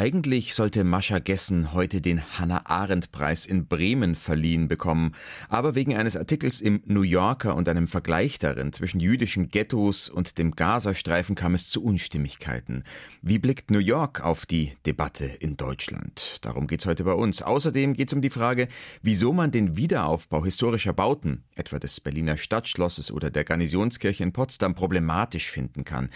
Eigentlich 0.00 0.54
sollte 0.54 0.82
Mascha 0.82 1.18
Gessen 1.18 1.74
heute 1.74 2.00
den 2.00 2.22
Hannah-Arendt-Preis 2.38 3.44
in 3.44 3.66
Bremen 3.66 4.14
verliehen 4.14 4.66
bekommen. 4.66 5.14
Aber 5.50 5.74
wegen 5.74 5.94
eines 5.94 6.16
Artikels 6.16 6.62
im 6.62 6.82
New 6.86 7.02
Yorker 7.02 7.54
und 7.54 7.68
einem 7.68 7.86
Vergleich 7.86 8.38
darin 8.38 8.72
zwischen 8.72 8.98
jüdischen 8.98 9.50
Ghettos 9.50 10.08
und 10.08 10.38
dem 10.38 10.52
Gazastreifen 10.52 11.34
kam 11.34 11.52
es 11.54 11.68
zu 11.68 11.84
Unstimmigkeiten. 11.84 12.84
Wie 13.20 13.38
blickt 13.38 13.70
New 13.70 13.78
York 13.78 14.22
auf 14.24 14.46
die 14.46 14.72
Debatte 14.86 15.26
in 15.26 15.58
Deutschland? 15.58 16.38
Darum 16.40 16.66
geht 16.66 16.80
es 16.80 16.86
heute 16.86 17.04
bei 17.04 17.12
uns. 17.12 17.42
Außerdem 17.42 17.92
geht 17.92 18.08
es 18.08 18.14
um 18.14 18.22
die 18.22 18.30
Frage, 18.30 18.68
wieso 19.02 19.34
man 19.34 19.50
den 19.50 19.76
Wiederaufbau 19.76 20.42
historischer 20.42 20.94
Bauten, 20.94 21.44
etwa 21.54 21.78
des 21.78 22.00
Berliner 22.00 22.38
Stadtschlosses 22.38 23.12
oder 23.12 23.30
der 23.30 23.44
Garnisonskirche 23.44 24.22
in 24.22 24.32
Potsdam, 24.32 24.74
problematisch 24.74 25.50
finden 25.50 25.84
kann. 25.84 26.08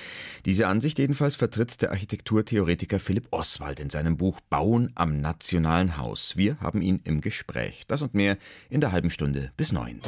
Diese 0.46 0.68
Ansicht 0.68 0.98
jedenfalls 0.98 1.36
vertritt 1.36 1.82
der 1.82 1.90
Architekturtheoretiker 1.90 2.98
Philipp 2.98 3.28
Oswald. 3.30 3.73
Oswald 3.74 3.80
in 3.80 3.90
seinem 3.90 4.16
Buch 4.16 4.40
Bauen 4.50 4.90
am 4.94 5.20
Nationalen 5.20 5.96
Haus. 5.96 6.36
Wir 6.36 6.58
haben 6.60 6.82
ihn 6.82 7.00
im 7.04 7.20
Gespräch. 7.20 7.84
Das 7.88 8.02
und 8.02 8.14
mehr 8.14 8.36
in 8.70 8.80
der 8.80 8.92
halben 8.92 9.10
Stunde 9.10 9.50
bis 9.56 9.72
neun. 9.72 10.00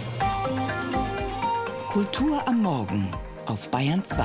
Kultur 1.91 2.47
am 2.47 2.62
Morgen 2.62 3.09
auf 3.47 3.70
Bayern 3.70 4.05
2. 4.05 4.25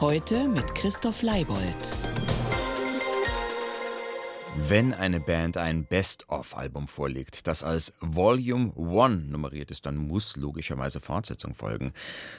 Heute 0.00 0.48
mit 0.48 0.74
Christoph 0.74 1.22
Leibold. 1.22 1.94
Wenn 4.66 4.92
eine 4.92 5.20
Band 5.20 5.56
ein 5.56 5.84
Best-of-Album 5.84 6.88
vorlegt, 6.88 7.46
das 7.46 7.62
als 7.62 7.94
Volume 8.00 8.72
1 8.76 9.30
nummeriert 9.30 9.70
ist, 9.70 9.86
dann 9.86 9.96
muss 9.96 10.36
logischerweise 10.36 11.00
Fortsetzung 11.00 11.54
folgen. 11.54 11.92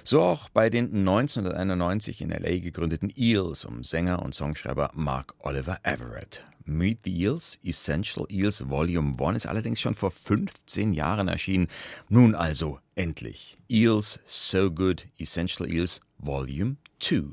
So 0.03 0.21
auch 0.21 0.49
bei 0.49 0.69
den 0.69 0.87
1991 0.87 2.21
in 2.21 2.31
LA 2.31 2.59
gegründeten 2.59 3.11
Eels 3.15 3.63
um 3.65 3.83
Sänger 3.83 4.21
und 4.21 4.35
Songschreiber 4.35 4.91
Mark 4.93 5.33
Oliver 5.39 5.79
Everett. 5.83 6.43
Meet 6.65 6.99
the 7.05 7.21
Eels, 7.21 7.57
Essential 7.63 8.27
Eels 8.29 8.69
Volume 8.69 9.13
1 9.19 9.37
ist 9.37 9.45
allerdings 9.47 9.79
schon 9.79 9.95
vor 9.95 10.11
15 10.11 10.93
Jahren 10.93 11.27
erschienen. 11.27 11.67
Nun 12.09 12.35
also 12.35 12.79
endlich. 12.95 13.57
Eels 13.69 14.19
So 14.25 14.69
Good, 14.69 15.07
Essential 15.17 15.69
Eels 15.69 16.01
Volume 16.17 16.75
2. 16.99 17.23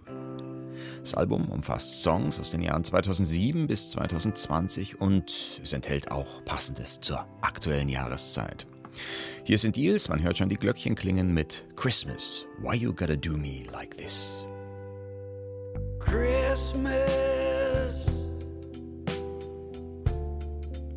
Das 1.00 1.14
Album 1.14 1.48
umfasst 1.48 2.02
Songs 2.02 2.40
aus 2.40 2.50
den 2.50 2.62
Jahren 2.62 2.82
2007 2.82 3.66
bis 3.66 3.90
2020 3.90 5.00
und 5.00 5.60
es 5.62 5.72
enthält 5.72 6.10
auch 6.10 6.44
Passendes 6.44 7.00
zur 7.00 7.24
aktuellen 7.42 7.88
Jahreszeit. 7.88 8.66
Hier 9.44 9.58
sind 9.58 9.76
Deals, 9.76 10.08
man 10.08 10.22
hört 10.22 10.38
schon 10.38 10.48
die 10.48 10.56
Glöckchen 10.56 10.94
klingen 10.94 11.32
mit 11.32 11.64
Christmas. 11.76 12.46
Why 12.60 12.76
you 12.76 12.92
gotta 12.92 13.16
do 13.16 13.36
me 13.36 13.62
like 13.72 13.96
this? 13.96 14.44
Christmas. 16.00 18.06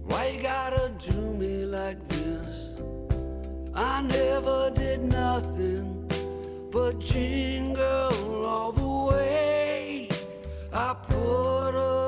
Why 0.05 0.35
you 0.35 0.41
gotta 0.41 0.89
do 1.07 1.33
me 1.37 1.65
like 1.65 1.99
this? 2.09 2.69
I 3.75 4.01
never 4.01 4.71
did 4.71 5.03
nothing 5.03 5.98
but 6.71 6.99
jingle 6.99 8.45
all 8.45 8.71
the 8.71 9.11
way. 9.11 10.07
I 10.71 10.93
put 10.93 11.75
up 11.75 11.98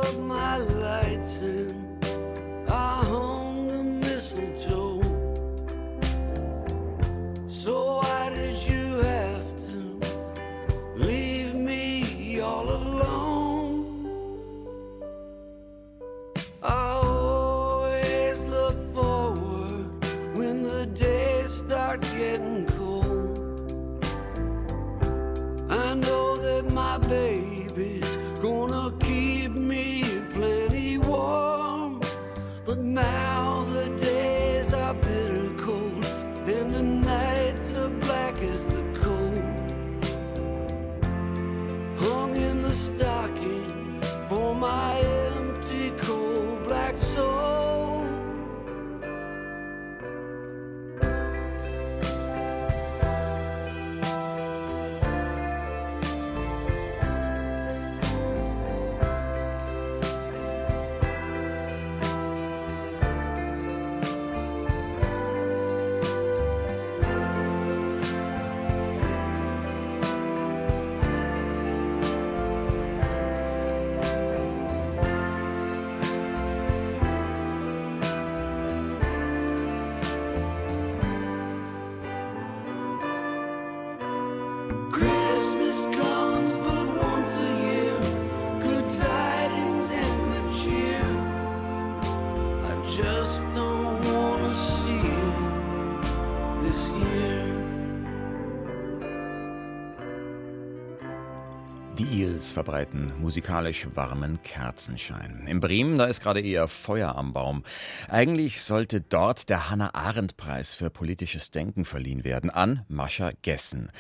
Eels 102.42 102.54
verbreiten 102.54 103.14
musikalisch 103.20 103.86
warmen 103.94 104.42
Kerzenschein. 104.42 105.46
In 105.46 105.60
Bremen, 105.60 106.00
da 106.00 106.06
ist 106.06 106.24
gerade 106.24 106.42
eher 106.42 106.68
Feuer 106.68 107.16
am 107.16 107.34
Baum. 107.34 107.64
Eigentlich 108.10 108.64
sollte 108.64 109.00
dort 109.00 109.48
der 109.48 109.70
Hannah-Arendt-Preis 109.70 110.74
für 110.74 110.90
politisches 110.90 111.52
Denken 111.52 111.86
verliehen 111.86 112.24
werden 112.24 112.50
an 112.50 112.84
Mascha 112.88 113.30
Gessen. 113.44 113.92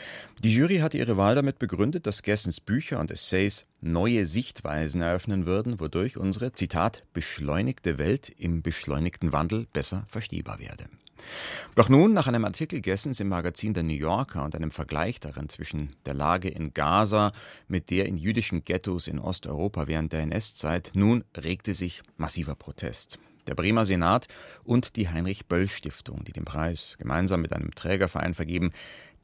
Die 0.43 0.55
Jury 0.55 0.77
hatte 0.77 0.97
ihre 0.97 1.17
Wahl 1.17 1.35
damit 1.35 1.59
begründet, 1.59 2.07
dass 2.07 2.23
Gessens 2.23 2.59
Bücher 2.59 2.99
und 2.99 3.11
Essays 3.11 3.67
neue 3.79 4.25
Sichtweisen 4.25 5.03
eröffnen 5.03 5.45
würden, 5.45 5.79
wodurch 5.79 6.17
unsere, 6.17 6.51
Zitat, 6.51 7.03
beschleunigte 7.13 7.99
Welt 7.99 8.29
im 8.39 8.63
beschleunigten 8.63 9.33
Wandel 9.33 9.67
besser 9.71 10.05
verstehbar 10.07 10.57
werde. 10.57 10.85
Doch 11.75 11.89
nun, 11.89 12.13
nach 12.13 12.27
einem 12.27 12.45
Artikel 12.45 12.81
Gessens 12.81 13.19
im 13.19 13.29
Magazin 13.29 13.73
der 13.73 13.83
New 13.83 13.93
Yorker 13.93 14.43
und 14.43 14.55
einem 14.55 14.71
Vergleich 14.71 15.19
darin 15.19 15.49
zwischen 15.49 15.95
der 16.05 16.13
Lage 16.13 16.49
in 16.49 16.73
Gaza 16.73 17.31
mit 17.67 17.89
der 17.89 18.05
in 18.05 18.17
jüdischen 18.17 18.65
Ghettos 18.65 19.07
in 19.07 19.19
Osteuropa 19.19 19.87
während 19.87 20.13
der 20.13 20.21
NS-Zeit, 20.21 20.91
nun 20.93 21.23
regte 21.37 21.73
sich 21.73 22.03
massiver 22.17 22.55
Protest. 22.55 23.19
Der 23.47 23.55
Bremer 23.55 23.85
Senat 23.85 24.27
und 24.63 24.95
die 24.95 25.09
Heinrich-Böll-Stiftung, 25.09 26.23
die 26.23 26.31
den 26.31 26.45
Preis 26.45 26.95
gemeinsam 26.99 27.41
mit 27.41 27.53
einem 27.53 27.73
Trägerverein 27.73 28.33
vergeben, 28.33 28.71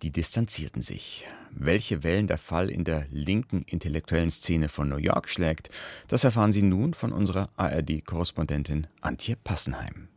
die 0.01 0.11
distanzierten 0.11 0.81
sich. 0.81 1.25
Welche 1.51 2.03
Wellen 2.03 2.27
der 2.27 2.37
Fall 2.37 2.69
in 2.69 2.83
der 2.83 3.05
linken 3.09 3.63
intellektuellen 3.63 4.29
Szene 4.29 4.69
von 4.69 4.89
New 4.89 4.97
York 4.97 5.27
schlägt, 5.29 5.69
das 6.07 6.23
erfahren 6.23 6.51
Sie 6.51 6.61
nun 6.61 6.93
von 6.93 7.11
unserer 7.11 7.49
ARD-Korrespondentin 7.57 8.87
Antje 9.01 9.35
Passenheim. 9.35 10.07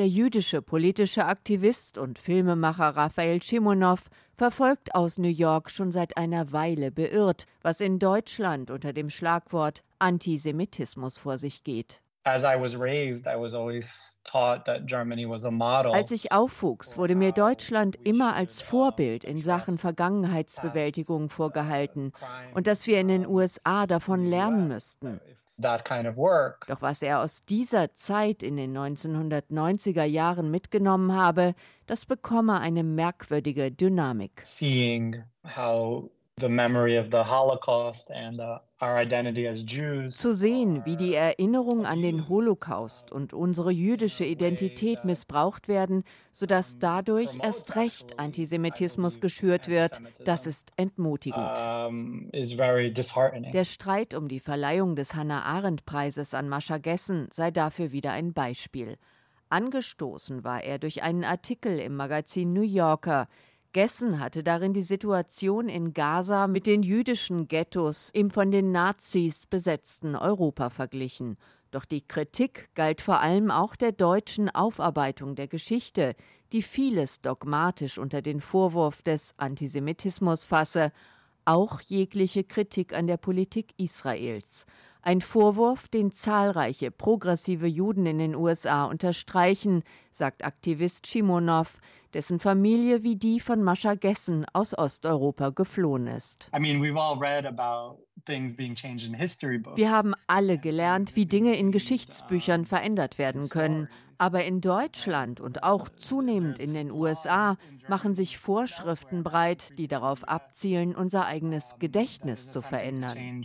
Der 0.00 0.08
jüdische 0.08 0.62
politische 0.62 1.26
Aktivist 1.26 1.98
und 1.98 2.18
Filmemacher 2.18 2.96
Raphael 2.96 3.42
Schimonow 3.42 4.08
verfolgt 4.34 4.94
aus 4.94 5.18
New 5.18 5.28
York 5.28 5.70
schon 5.70 5.92
seit 5.92 6.16
einer 6.16 6.52
Weile 6.52 6.90
beirrt, 6.90 7.44
was 7.60 7.82
in 7.82 7.98
Deutschland 7.98 8.70
unter 8.70 8.94
dem 8.94 9.10
Schlagwort 9.10 9.82
Antisemitismus 9.98 11.18
vor 11.18 11.36
sich 11.36 11.64
geht. 11.64 12.00
Als 12.24 12.42
ich 16.10 16.32
aufwuchs, 16.32 16.96
wurde 16.96 17.14
mir 17.14 17.32
Deutschland 17.32 17.96
immer 18.02 18.34
als 18.34 18.62
Vorbild 18.62 19.24
in 19.24 19.36
Sachen 19.36 19.76
Vergangenheitsbewältigung 19.76 21.28
vorgehalten 21.28 22.12
und 22.54 22.66
dass 22.66 22.86
wir 22.86 22.98
in 23.00 23.08
den 23.08 23.26
USA 23.26 23.86
davon 23.86 24.24
lernen 24.24 24.66
müssten. 24.66 25.20
Doch 26.66 26.82
was 26.82 27.02
er 27.02 27.20
aus 27.20 27.44
dieser 27.44 27.94
Zeit 27.94 28.42
in 28.42 28.56
den 28.56 28.76
1990er 28.76 30.04
Jahren 30.04 30.50
mitgenommen 30.50 31.14
habe, 31.14 31.54
das 31.86 32.06
bekomme 32.06 32.60
eine 32.60 32.82
merkwürdige 32.82 33.70
Dynamik. 33.70 34.42
Seeing 34.44 35.22
how 35.56 36.10
Zu 40.10 40.34
sehen, 40.34 40.82
wie 40.84 40.96
die 40.96 41.14
Erinnerung 41.14 41.86
an 41.86 42.02
den 42.02 42.28
Holocaust 42.28 43.12
und 43.12 43.32
unsere 43.32 43.70
jüdische 43.70 44.24
Identität 44.24 45.04
missbraucht 45.04 45.68
werden, 45.68 46.04
sodass 46.32 46.78
dadurch 46.78 47.30
erst 47.42 47.76
recht 47.76 48.18
Antisemitismus 48.18 49.20
geschürt 49.20 49.68
wird, 49.68 50.00
das 50.24 50.46
ist 50.46 50.72
entmutigend. 50.76 51.58
Der 53.52 53.64
Streit 53.64 54.14
um 54.14 54.28
die 54.28 54.40
Verleihung 54.40 54.96
des 54.96 55.14
Hannah-Arendt-Preises 55.14 56.34
an 56.34 56.48
Mascha 56.48 56.78
Gessen 56.78 57.28
sei 57.32 57.50
dafür 57.50 57.92
wieder 57.92 58.12
ein 58.12 58.32
Beispiel. 58.32 58.96
Angestoßen 59.50 60.44
war 60.44 60.62
er 60.62 60.78
durch 60.78 61.02
einen 61.02 61.24
Artikel 61.24 61.80
im 61.80 61.96
Magazin 61.96 62.52
New 62.52 62.62
Yorker. 62.62 63.26
Gessen 63.72 64.18
hatte 64.18 64.42
darin 64.42 64.72
die 64.72 64.82
Situation 64.82 65.68
in 65.68 65.94
Gaza 65.94 66.48
mit 66.48 66.66
den 66.66 66.82
jüdischen 66.82 67.46
Ghettos 67.46 68.10
im 68.12 68.30
von 68.30 68.50
den 68.50 68.72
Nazis 68.72 69.46
besetzten 69.46 70.16
Europa 70.16 70.70
verglichen. 70.70 71.36
Doch 71.70 71.84
die 71.84 72.00
Kritik 72.00 72.68
galt 72.74 73.00
vor 73.00 73.20
allem 73.20 73.52
auch 73.52 73.76
der 73.76 73.92
deutschen 73.92 74.48
Aufarbeitung 74.48 75.36
der 75.36 75.46
Geschichte, 75.46 76.16
die 76.52 76.62
vieles 76.62 77.20
dogmatisch 77.20 77.98
unter 77.98 78.22
den 78.22 78.40
Vorwurf 78.40 79.02
des 79.02 79.34
Antisemitismus 79.36 80.42
fasse, 80.42 80.90
auch 81.44 81.80
jegliche 81.80 82.42
Kritik 82.42 82.92
an 82.92 83.06
der 83.06 83.18
Politik 83.18 83.72
Israels. 83.76 84.66
Ein 85.02 85.22
Vorwurf, 85.22 85.88
den 85.88 86.10
zahlreiche 86.10 86.90
progressive 86.90 87.66
Juden 87.66 88.04
in 88.04 88.18
den 88.18 88.34
USA 88.34 88.84
unterstreichen, 88.84 89.82
sagt 90.10 90.44
Aktivist 90.44 91.06
Shimonow, 91.06 91.78
dessen 92.14 92.40
Familie 92.40 93.02
wie 93.02 93.16
die 93.16 93.40
von 93.40 93.62
Mascha 93.62 93.94
Gessen 93.94 94.46
aus 94.52 94.76
Osteuropa 94.76 95.50
geflohen 95.50 96.06
ist. 96.06 96.50
Wir 99.76 99.90
haben 99.90 100.14
alle 100.26 100.58
gelernt, 100.58 101.16
wie 101.16 101.26
Dinge 101.26 101.56
in 101.56 101.72
Geschichtsbüchern 101.72 102.64
verändert 102.64 103.18
werden 103.18 103.48
können. 103.48 103.88
Aber 104.20 104.44
in 104.44 104.60
Deutschland 104.60 105.40
und 105.40 105.62
auch 105.62 105.88
zunehmend 105.88 106.58
in 106.58 106.74
den 106.74 106.90
USA 106.90 107.56
machen 107.88 108.14
sich 108.14 108.36
Vorschriften 108.36 109.24
breit, 109.24 109.78
die 109.78 109.88
darauf 109.88 110.28
abzielen, 110.28 110.94
unser 110.94 111.24
eigenes 111.24 111.76
Gedächtnis 111.78 112.50
zu 112.50 112.60
verändern. 112.60 113.40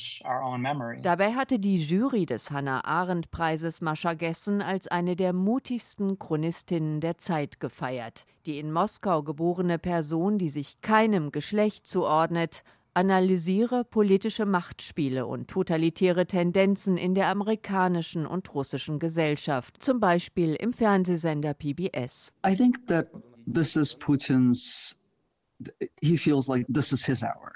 Dabei 1.01 1.31
hatte 1.31 1.59
die 1.59 1.77
Jury 1.77 2.25
des 2.25 2.51
Hannah-Arendt-Preises 2.51 3.79
Mascha 3.79 4.15
Gessen 4.15 4.61
als 4.61 4.89
eine 4.89 5.15
der 5.15 5.31
mutigsten 5.31 6.19
Chronistinnen 6.19 6.99
der 6.99 7.17
Zeit 7.19 7.61
gefeiert. 7.61 8.25
Die 8.45 8.59
in 8.59 8.73
Moskau 8.73 9.23
geborene 9.23 9.79
Person, 9.79 10.37
die 10.37 10.49
sich 10.49 10.81
keinem 10.81 11.31
Geschlecht 11.31 11.87
zuordnet, 11.87 12.65
analysiere 12.95 13.83
politische 13.83 14.45
Machtspiele 14.45 15.25
und 15.25 15.49
totalitäre 15.49 16.25
Tendenzen 16.25 16.97
in 16.97 17.13
der 17.13 17.27
amerikanischen 17.27 18.25
und 18.25 18.53
russischen 18.53 18.99
Gesellschaft, 18.99 19.83
zum 19.83 19.99
Beispiel 19.99 20.55
im 20.55 20.73
Fernsehsender 20.73 21.53
PBS. 21.53 22.31
I 22.47 22.55
think 22.55 22.87
that 22.87 23.07
this 23.45 23.75
is 23.75 23.93
Putin's 23.93 24.97
he 26.01 26.17
feels 26.17 26.47
like 26.47 26.65
this 26.67 26.91
is 26.91 27.05
his 27.05 27.23
hour. 27.23 27.53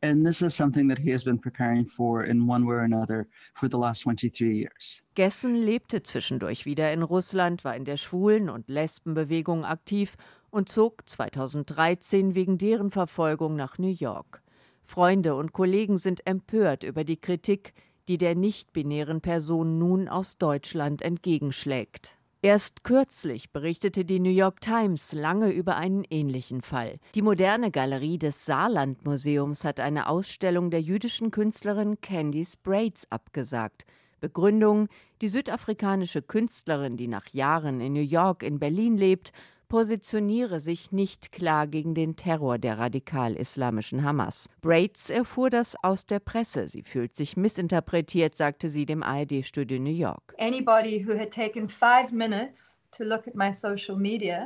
And 0.00 0.24
this 0.24 0.40
is 0.40 0.56
something 0.56 0.88
that 0.88 0.98
he 0.98 1.12
has 1.12 1.22
been 1.22 1.38
preparing 1.38 1.86
for 1.86 2.24
in 2.24 2.48
one 2.48 2.66
way 2.66 2.76
or 2.76 2.80
another 2.80 3.28
for 3.54 3.68
the 3.68 3.76
last 3.76 4.02
23 4.02 4.56
years. 4.56 5.02
Gessen 5.14 5.54
lebte 5.54 6.02
zwischendurch 6.02 6.64
wieder 6.64 6.92
in 6.92 7.02
Russland, 7.02 7.62
war 7.64 7.76
in 7.76 7.84
der 7.84 7.98
Schwulen- 7.98 8.48
und 8.48 8.68
Lesbenbewegung 8.68 9.64
aktiv 9.64 10.16
und 10.50 10.70
zog 10.70 11.06
2013 11.08 12.34
wegen 12.34 12.56
deren 12.56 12.90
Verfolgung 12.90 13.54
nach 13.56 13.76
New 13.78 13.92
York. 13.92 14.42
Freunde 14.86 15.34
und 15.34 15.52
Kollegen 15.52 15.98
sind 15.98 16.26
empört 16.26 16.84
über 16.84 17.04
die 17.04 17.20
Kritik, 17.20 17.74
die 18.08 18.18
der 18.18 18.36
nicht-binären 18.36 19.20
Person 19.20 19.78
nun 19.78 20.08
aus 20.08 20.38
Deutschland 20.38 21.02
entgegenschlägt. 21.02 22.16
Erst 22.40 22.84
kürzlich 22.84 23.50
berichtete 23.50 24.04
die 24.04 24.20
New 24.20 24.30
York 24.30 24.60
Times 24.60 25.12
lange 25.12 25.50
über 25.50 25.76
einen 25.76 26.04
ähnlichen 26.08 26.62
Fall. 26.62 27.00
Die 27.16 27.22
moderne 27.22 27.72
Galerie 27.72 28.18
des 28.18 28.44
Saarland 28.44 29.04
Museums 29.04 29.64
hat 29.64 29.80
eine 29.80 30.08
Ausstellung 30.08 30.70
der 30.70 30.80
jüdischen 30.80 31.32
Künstlerin 31.32 32.00
Candice 32.00 32.56
Braids 32.56 33.10
abgesagt. 33.10 33.84
Begründung: 34.20 34.88
Die 35.20 35.28
südafrikanische 35.28 36.22
Künstlerin, 36.22 36.96
die 36.96 37.08
nach 37.08 37.26
Jahren 37.30 37.80
in 37.80 37.94
New 37.94 38.00
York 38.00 38.44
in 38.44 38.60
Berlin 38.60 38.96
lebt, 38.96 39.32
positioniere 39.68 40.60
sich 40.60 40.92
nicht 40.92 41.32
klar 41.32 41.66
gegen 41.66 41.94
den 41.94 42.16
Terror 42.16 42.58
der 42.58 42.78
radikal-islamischen 42.78 44.02
Hamas. 44.02 44.48
Braids 44.60 45.10
erfuhr 45.10 45.50
das 45.50 45.76
aus 45.82 46.06
der 46.06 46.20
Presse. 46.20 46.68
Sie 46.68 46.82
fühlt 46.82 47.14
sich 47.14 47.36
missinterpretiert, 47.36 48.34
sagte 48.34 48.68
sie 48.68 48.86
dem 48.86 49.02
ARD-Studio 49.02 49.78
New 49.78 49.90
York. 49.90 50.34
Anybody 50.38 51.04
who 51.06 51.18
had 51.18 51.30
taken 51.30 51.68
five 51.68 52.12
minutes 52.12 52.75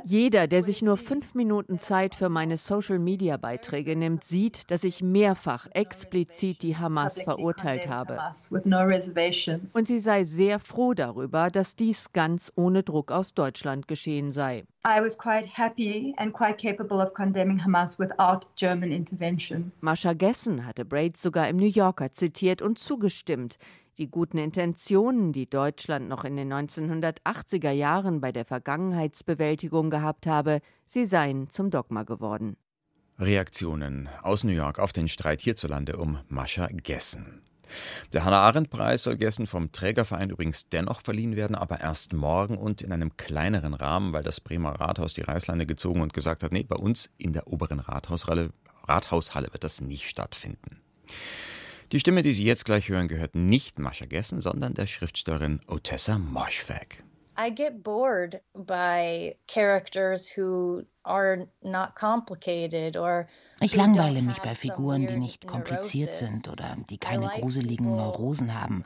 jeder, 0.05 0.47
der 0.49 0.63
sich 0.63 0.83
nur 0.83 0.97
fünf 0.97 1.35
Minuten 1.35 1.79
Zeit 1.79 2.15
für 2.15 2.29
meine 2.29 2.57
Social-Media-Beiträge 2.57 3.97
nimmt, 3.97 4.25
sieht, 4.25 4.71
dass 4.71 4.85
ich 4.85 5.03
mehrfach 5.03 5.67
explizit 5.73 6.63
die 6.63 6.77
Hamas 6.77 7.23
verurteilt 7.23 7.89
habe. 7.89 8.19
Und 9.73 9.87
sie 9.87 9.99
sei 9.99 10.25
sehr 10.25 10.59
froh 10.59 10.95
darüber, 10.95 11.51
dass 11.51 11.77
dies 11.77 12.13
ganz 12.13 12.53
ohne 12.57 12.83
Druck 12.83 13.13
aus 13.13 13.35
Deutschland 13.35 13.89
geschehen 13.89 14.33
sei. 14.33 14.65
Mascha 19.81 20.15
Gessen 20.15 20.65
hatte 20.67 20.85
Braid 20.87 21.19
sogar 21.19 21.49
im 21.49 21.59
New 21.59 21.67
Yorker 21.67 22.13
zitiert 22.13 22.63
und 22.63 22.79
zugestimmt. 22.79 23.59
Die 24.01 24.11
guten 24.11 24.39
Intentionen, 24.39 25.31
die 25.31 25.47
Deutschland 25.47 26.09
noch 26.09 26.25
in 26.25 26.35
den 26.35 26.51
1980er 26.51 27.71
Jahren 27.71 28.23
bei 28.23 28.33
der 28.33 28.47
Vergangenheitsbewältigung 28.47 29.91
gehabt 29.91 30.27
habe, 30.27 30.63
sie 30.87 31.05
seien 31.05 31.51
zum 31.51 31.69
Dogma 31.69 32.05
geworden. 32.05 32.57
Reaktionen 33.19 34.09
aus 34.23 34.43
New 34.43 34.55
York 34.55 34.79
auf 34.79 34.95
den 34.95 35.07
Streit 35.07 35.43
hierzulande 35.43 35.99
um 35.99 36.19
Mascha 36.29 36.69
Gessen. 36.73 37.43
Der 38.15 38.25
Hannah-Arendt-Preis 38.25 39.03
soll 39.03 39.19
Gessen 39.19 39.47
vom 39.47 39.71
Trägerverein 39.71 40.31
übrigens 40.31 40.71
dennoch 40.71 41.03
verliehen 41.03 41.37
werden, 41.37 41.55
aber 41.55 41.81
erst 41.81 42.15
morgen 42.15 42.57
und 42.57 42.81
in 42.81 42.93
einem 42.93 43.19
kleineren 43.19 43.75
Rahmen, 43.75 44.15
weil 44.15 44.23
das 44.23 44.41
Bremer 44.41 44.81
Rathaus 44.81 45.13
die 45.13 45.21
Reißleine 45.21 45.67
gezogen 45.67 46.01
und 46.01 46.15
gesagt 46.15 46.43
hat, 46.43 46.53
nee, 46.53 46.63
bei 46.63 46.77
uns 46.77 47.13
in 47.19 47.35
der 47.35 47.49
oberen 47.49 47.81
Rathaushalle, 47.81 48.49
Rathaushalle 48.85 49.53
wird 49.53 49.63
das 49.63 49.83
nicht 49.83 50.09
stattfinden. 50.09 50.81
Die 51.93 51.99
Stimme, 51.99 52.23
die 52.23 52.33
Sie 52.33 52.45
jetzt 52.45 52.65
gleich 52.65 52.89
hören, 52.89 53.09
gehört 53.09 53.35
nicht 53.35 53.81
Mascha 53.81 54.07
Gessen, 54.07 54.41
sondern 54.41 54.75
der 54.75 54.87
Schriftstellerin 54.87 55.61
Otessa 55.67 56.19
Moschweg. 56.19 57.03
I 57.37 57.51
get 57.51 57.83
bored 57.83 58.41
by 58.55 59.35
characters 59.49 60.31
who 60.37 60.83
are 61.03 61.49
not 61.63 61.97
complicated 61.99 62.97
or 62.97 63.27
ich 63.61 63.75
langweile 63.75 64.23
mich 64.23 64.39
bei 64.39 64.55
Figuren, 64.55 65.09
die 65.09 65.17
nicht 65.17 65.49
kompliziert 65.49 66.15
sind 66.15 66.49
oder 66.49 66.77
die 66.91 66.99
keine 66.99 67.27
gruseligen 67.29 67.87
Neurosen 67.87 68.55
haben. 68.61 68.85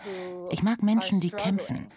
Ich 0.51 0.63
mag 0.63 0.83
Menschen, 0.83 1.21
die 1.21 1.31
kämpfen. 1.31 1.91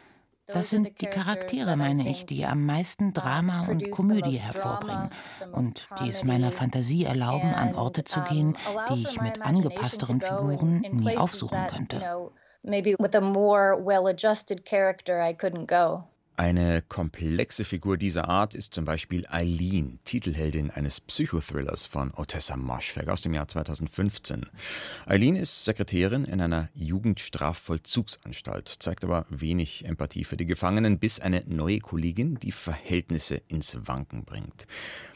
Das 0.47 0.69
sind 0.69 1.01
die 1.01 1.07
Charaktere, 1.07 1.75
meine 1.75 2.09
ich, 2.09 2.25
die 2.25 2.45
am 2.45 2.65
meisten 2.65 3.13
Drama 3.13 3.67
und 3.67 3.91
Komödie 3.91 4.39
hervorbringen 4.39 5.09
und 5.51 5.87
die 5.99 6.09
es 6.09 6.23
meiner 6.23 6.51
Fantasie 6.51 7.03
erlauben, 7.03 7.53
an 7.53 7.75
Orte 7.75 8.03
zu 8.03 8.21
gehen, 8.21 8.55
die 8.89 9.03
ich 9.03 9.21
mit 9.21 9.41
angepassteren 9.41 10.21
Figuren 10.21 10.85
nie 10.91 11.17
aufsuchen 11.17 11.67
könnte. 11.67 12.31
Maybe 12.63 12.95
with 12.99 13.13
a 13.15 13.21
more 13.21 13.77
well-adjusted 13.77 14.65
character 14.65 15.21
I 15.21 15.33
couldn't 15.33 15.67
go. 15.67 16.03
Eine 16.39 16.83
komplexe 16.83 17.65
Figur 17.65 17.97
dieser 17.97 18.29
Art 18.29 18.53
ist 18.53 18.75
zum 18.75 18.85
Beispiel 18.85 19.25
Eileen, 19.27 19.97
Titelheldin 20.05 20.69
eines 20.69 21.01
Psychothrillers 21.01 21.87
von 21.87 22.13
Otessa 22.13 22.55
Moschweg 22.55 23.07
aus 23.07 23.23
dem 23.23 23.33
Jahr 23.33 23.47
2015. 23.47 24.45
Eileen 25.07 25.35
ist 25.35 25.65
Sekretärin 25.65 26.25
in 26.25 26.39
einer 26.39 26.69
Jugendstrafvollzugsanstalt, 26.75 28.67
zeigt 28.67 29.03
aber 29.03 29.25
wenig 29.31 29.85
Empathie 29.85 30.25
für 30.25 30.37
die 30.37 30.45
Gefangenen, 30.45 30.99
bis 30.99 31.19
eine 31.19 31.43
neue 31.47 31.79
Kollegin 31.79 32.35
die 32.35 32.51
Verhältnisse 32.51 33.41
ins 33.47 33.75
Wanken 33.87 34.23
bringt. 34.23 34.67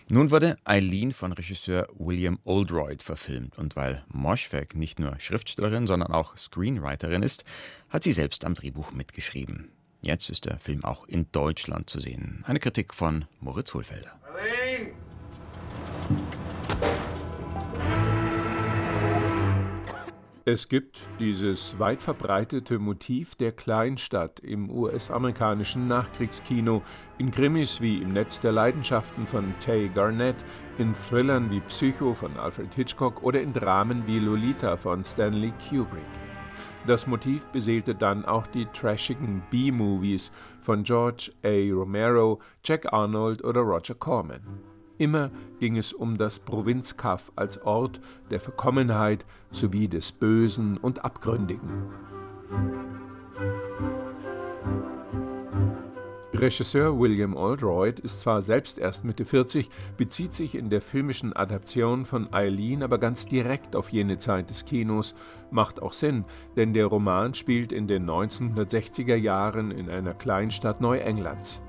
Nun 0.10 0.32
wurde 0.32 0.58
Eileen 0.64 1.12
von 1.12 1.34
Regisseur 1.34 1.88
William 2.00 2.40
Oldroyd 2.46 3.04
verfilmt 3.04 3.60
und 3.60 3.76
weil 3.76 4.04
Moschweg 4.08 4.76
nicht 4.76 5.00
nur 5.00 5.20
Schriftstellerin, 5.20 5.86
sondern 5.86 6.12
auch 6.12 6.36
Screenwriterin 6.36 7.22
ist, 7.22 7.46
hat 7.90 8.04
sie 8.04 8.12
selbst 8.12 8.44
am 8.44 8.56
Drehbuch 8.56 8.92
mitgeschrieben. 8.92 9.70
Jetzt 10.02 10.30
ist 10.30 10.46
der 10.46 10.58
Film 10.58 10.84
auch 10.84 11.08
in 11.08 11.28
Deutschland 11.32 11.90
zu 11.90 12.00
sehen. 12.00 12.44
Eine 12.48 12.60
Kritik 12.60 12.94
von 12.94 13.26
Moritz 13.40 13.74
Hohlfelder. 13.74 14.12
Es 20.44 20.68
gibt 20.68 21.00
dieses 21.20 21.78
weit 21.78 22.02
verbreitete 22.02 22.80
Motiv 22.80 23.36
der 23.36 23.52
Kleinstadt 23.52 24.40
im 24.40 24.72
US-amerikanischen 24.72 25.88
Nachkriegskino, 25.88 26.82
in 27.20 27.30
Krimis 27.30 27.80
wie 27.80 28.02
Im 28.02 28.14
Netz 28.14 28.40
der 28.40 28.52
Leidenschaften 28.52 29.28
von 29.28 29.54
Tay 29.60 29.90
Garnett, 29.90 30.44
in 30.80 30.96
Thrillern 30.96 31.52
wie 31.52 31.60
Psycho 31.60 32.16
von 32.16 32.36
Alfred 32.38 32.74
Hitchcock 32.74 33.22
oder 33.22 33.40
in 33.40 33.54
Dramen 33.54 34.08
wie 34.08 34.18
Lolita 34.18 34.78
von 34.78 35.06
Stanley 35.06 35.54
Kubrick. 35.70 36.02
Das 36.88 37.06
Motiv 37.06 37.46
beseelte 37.48 37.94
dann 37.94 38.26
auch 38.26 38.48
die 38.48 38.66
trashigen 38.66 39.44
B-Movies 39.52 40.32
von 40.62 40.84
George 40.84 41.32
A. 41.44 41.74
Romero, 41.74 42.40
Jack 42.64 42.92
Arnold 42.92 43.44
oder 43.44 43.62
Roger 43.62 43.94
Corman. 43.94 44.42
Immer 44.98 45.32
ging 45.60 45.78
es 45.78 45.94
um 45.94 46.18
das 46.18 46.40
Provinzkaff 46.40 47.32
als 47.36 47.62
Ort 47.64 48.02
der 48.30 48.40
Verkommenheit 48.40 49.26
sowie 49.52 49.88
des 49.88 50.12
Bösen 50.12 50.78
und 50.78 51.06
Abgründigen. 51.06 51.86
Regisseur 56.42 57.00
William 57.00 57.36
Oldroyd 57.38 58.00
ist 58.00 58.22
zwar 58.22 58.42
selbst 58.42 58.80
erst 58.80 59.06
Mitte 59.06 59.26
40, 59.26 59.70
bezieht 59.96 60.34
sich 60.34 60.56
in 60.56 60.72
der 60.72 60.82
filmischen 60.82 61.34
Adaption 61.34 62.04
von 62.04 62.34
Eileen 62.34 62.82
aber 62.82 62.98
ganz 62.98 63.28
direkt 63.28 63.76
auf 63.76 63.90
jene 63.90 64.18
Zeit 64.18 64.50
des 64.50 64.66
Kinos, 64.66 65.14
macht 65.52 65.80
auch 65.84 65.94
Sinn, 65.94 66.26
denn 66.56 66.74
der 66.74 66.88
Roman 66.88 67.36
spielt 67.36 67.72
in 67.72 67.86
den 67.86 68.10
1960er 68.10 69.14
Jahren 69.14 69.70
in 69.70 69.88
einer 69.88 70.16
Kleinstadt 70.16 70.82
Neuenglands. 70.82 71.62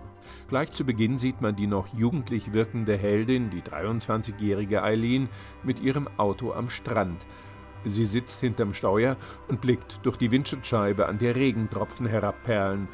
Gleich 0.49 0.73
zu 0.73 0.87
Beginn 0.87 1.19
sieht 1.19 1.43
man 1.43 1.55
die 1.55 1.67
noch 1.67 1.89
jugendlich 1.89 2.55
wirkende 2.55 2.97
Heldin, 2.97 3.51
die 3.51 3.61
23-jährige 3.61 4.83
Eileen, 4.83 5.29
mit 5.63 5.81
ihrem 5.81 6.09
Auto 6.17 6.55
am 6.55 6.71
Strand. 6.71 7.27
Sie 7.85 8.07
sitzt 8.07 8.41
hinterm 8.41 8.73
Steuer 8.73 9.17
und 9.49 9.61
blickt 9.61 10.01
durch 10.05 10.17
die 10.17 10.31
Windschutzscheibe, 10.31 11.07
an 11.07 11.19
der 11.19 11.37
Regentropfen 11.37 12.07
herabperlen. 12.07 12.89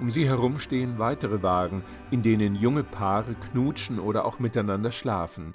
Um 0.00 0.10
sie 0.10 0.26
herum 0.26 0.58
stehen 0.58 0.98
weitere 0.98 1.42
Wagen, 1.42 1.84
in 2.10 2.22
denen 2.22 2.56
junge 2.56 2.82
Paare 2.82 3.34
knutschen 3.34 3.98
oder 4.00 4.24
auch 4.24 4.38
miteinander 4.38 4.90
schlafen. 4.90 5.54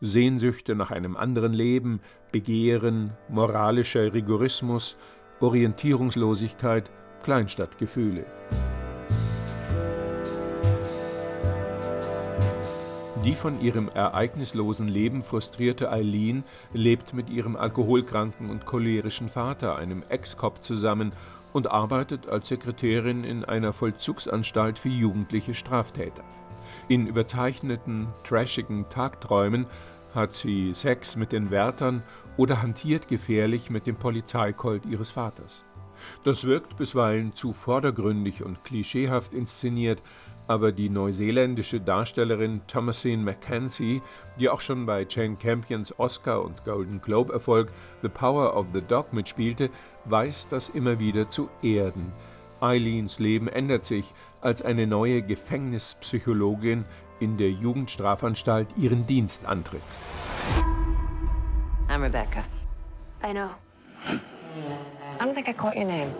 Sehnsüchte 0.00 0.74
nach 0.74 0.90
einem 0.90 1.16
anderen 1.16 1.52
Leben, 1.52 2.00
Begehren, 2.32 3.12
moralischer 3.28 4.12
Rigorismus, 4.12 4.96
Orientierungslosigkeit, 5.40 6.90
Kleinstadtgefühle. 7.22 8.26
Die 13.24 13.34
von 13.34 13.60
ihrem 13.60 13.88
ereignislosen 13.88 14.86
Leben 14.86 15.24
frustrierte 15.24 15.90
Eileen 15.90 16.44
lebt 16.72 17.12
mit 17.12 17.28
ihrem 17.28 17.56
alkoholkranken 17.56 18.50
und 18.50 18.66
cholerischen 18.66 19.28
Vater, 19.28 19.76
einem 19.76 20.04
Ex-Cop, 20.08 20.62
zusammen 20.62 21.12
und 21.56 21.70
arbeitet 21.70 22.28
als 22.28 22.48
Sekretärin 22.48 23.24
in 23.24 23.42
einer 23.42 23.72
Vollzugsanstalt 23.72 24.78
für 24.78 24.90
jugendliche 24.90 25.54
Straftäter. 25.54 26.22
In 26.86 27.06
überzeichneten, 27.06 28.08
trashigen 28.24 28.90
Tagträumen 28.90 29.64
hat 30.14 30.34
sie 30.34 30.74
Sex 30.74 31.16
mit 31.16 31.32
den 31.32 31.50
Wärtern 31.50 32.02
oder 32.36 32.60
hantiert 32.60 33.08
gefährlich 33.08 33.70
mit 33.70 33.86
dem 33.86 33.96
Polizeikolt 33.96 34.84
ihres 34.84 35.12
Vaters. 35.12 35.64
Das 36.24 36.44
wirkt 36.44 36.76
bisweilen 36.76 37.32
zu 37.32 37.54
vordergründig 37.54 38.44
und 38.44 38.62
klischeehaft 38.62 39.32
inszeniert, 39.32 40.02
aber 40.48 40.72
die 40.72 40.88
neuseeländische 40.88 41.80
Darstellerin 41.80 42.60
Thomasine 42.66 43.22
Mackenzie, 43.22 44.02
die 44.38 44.48
auch 44.48 44.60
schon 44.60 44.86
bei 44.86 45.06
Jane 45.08 45.36
Campions 45.36 45.98
Oscar- 45.98 46.42
und 46.42 46.64
Golden 46.64 47.00
Globe-Erfolg 47.00 47.72
The 48.02 48.08
Power 48.08 48.56
of 48.56 48.66
the 48.72 48.82
Dog 48.82 49.12
mitspielte, 49.12 49.70
weiß 50.04 50.48
das 50.48 50.68
immer 50.68 50.98
wieder 50.98 51.28
zu 51.30 51.48
erden. 51.62 52.12
Eileens 52.60 53.18
Leben 53.18 53.48
ändert 53.48 53.84
sich, 53.84 54.14
als 54.40 54.62
eine 54.62 54.86
neue 54.86 55.22
Gefängnispsychologin 55.22 56.84
in 57.20 57.36
der 57.36 57.50
Jugendstrafanstalt 57.50 58.68
ihren 58.76 59.06
Dienst 59.06 59.44
antritt. 59.44 59.82
I'm 61.88 62.02
Rebecca. 62.02 62.44
I 63.22 63.32
know. 63.32 63.50
I 65.18 65.24
don't 65.24 65.34
think 65.34 65.48
I 65.48 65.52
caught 65.52 65.76
your 65.76 65.84
name. 65.84 66.12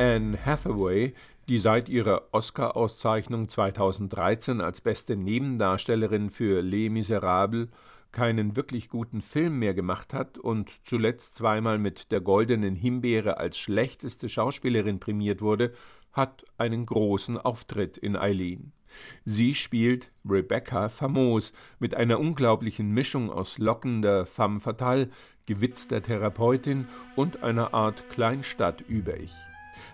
Anne 0.00 0.46
Hathaway 0.46 1.12
die 1.46 1.58
seit 1.58 1.90
ihrer 1.90 2.28
Oscar-Auszeichnung 2.32 3.50
2013 3.50 4.62
als 4.62 4.80
beste 4.80 5.14
Nebendarstellerin 5.14 6.30
für 6.30 6.62
Les 6.62 6.88
Miserables 6.88 7.68
keinen 8.10 8.56
wirklich 8.56 8.88
guten 8.88 9.20
Film 9.20 9.58
mehr 9.58 9.74
gemacht 9.74 10.14
hat 10.14 10.38
und 10.38 10.70
zuletzt 10.84 11.34
zweimal 11.34 11.78
mit 11.78 12.12
der 12.12 12.22
Goldenen 12.22 12.76
Himbeere 12.76 13.36
als 13.36 13.58
schlechteste 13.58 14.30
Schauspielerin 14.30 15.00
prämiert 15.00 15.42
wurde, 15.42 15.74
hat 16.12 16.44
einen 16.56 16.86
großen 16.86 17.36
Auftritt 17.36 17.98
in 17.98 18.16
Eileen. 18.16 18.72
Sie 19.26 19.54
spielt 19.54 20.10
Rebecca 20.26 20.88
famos 20.88 21.52
mit 21.78 21.94
einer 21.94 22.20
unglaublichen 22.20 22.90
Mischung 22.90 23.30
aus 23.30 23.58
lockender 23.58 24.24
femme 24.24 24.60
fatale, 24.60 25.10
gewitzter 25.44 26.00
Therapeutin 26.02 26.88
und 27.16 27.42
einer 27.42 27.74
Art 27.74 28.08
Kleinstadt-Über-Ich. 28.08 29.34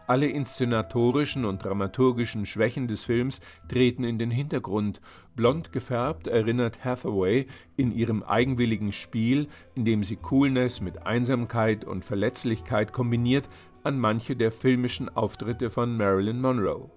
Alle 0.06 0.28
inszenatorischen 0.28 1.44
und 1.44 1.64
dramaturgischen 1.64 2.46
Schwächen 2.46 2.86
des 2.86 3.04
Films 3.04 3.40
treten 3.68 4.04
in 4.04 4.18
den 4.18 4.30
Hintergrund. 4.30 5.00
Blond 5.34 5.72
gefärbt 5.72 6.28
erinnert 6.28 6.84
Hathaway 6.84 7.46
in 7.76 7.92
ihrem 7.92 8.22
eigenwilligen 8.22 8.92
Spiel, 8.92 9.48
in 9.74 9.84
dem 9.84 10.04
sie 10.04 10.16
Coolness 10.16 10.80
mit 10.80 11.06
Einsamkeit 11.06 11.84
und 11.84 12.04
Verletzlichkeit 12.04 12.92
kombiniert, 12.92 13.48
an 13.82 13.98
manche 13.98 14.36
der 14.36 14.52
filmischen 14.52 15.08
Auftritte 15.08 15.70
von 15.70 15.96
Marilyn 15.96 16.40
Monroe. 16.40 16.88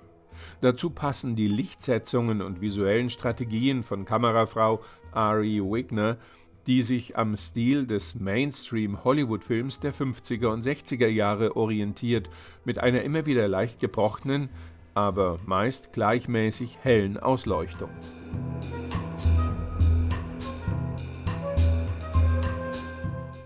Dazu 0.62 0.92
passen 0.92 1.36
die 1.36 1.48
Lichtsetzungen 1.48 2.42
und 2.42 2.62
visuellen 2.62 3.10
Strategien 3.10 3.84
von 3.84 4.06
Kamerafrau 4.06 4.82
Ari 5.12 5.62
Wigner, 5.62 6.18
die 6.68 6.82
sich 6.82 7.18
am 7.18 7.36
Stil 7.36 7.88
des 7.88 8.16
Mainstream-Hollywood-Films 8.16 9.80
der 9.80 9.94
50er 9.94 10.48
und 10.48 10.66
60er 10.66 11.08
Jahre 11.08 11.56
orientiert, 11.56 12.30
mit 12.66 12.80
einer 12.80 13.02
immer 13.02 13.26
wieder 13.26 13.48
leicht 13.48 13.80
gebrochenen, 13.80 14.50
aber 14.94 15.40
meist 15.46 15.94
gleichmäßig 15.94 16.78
hellen 16.82 17.18
Ausleuchtung. 17.18 17.90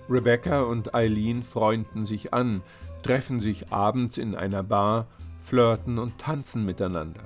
Rebecca 0.09 0.61
und 0.61 0.93
Eileen 0.93 1.43
freunden 1.43 2.05
sich 2.05 2.33
an, 2.33 2.61
treffen 3.03 3.39
sich 3.39 3.71
abends 3.71 4.17
in 4.17 4.35
einer 4.35 4.63
Bar, 4.63 5.07
flirten 5.43 5.97
und 5.97 6.17
tanzen 6.17 6.65
miteinander, 6.65 7.23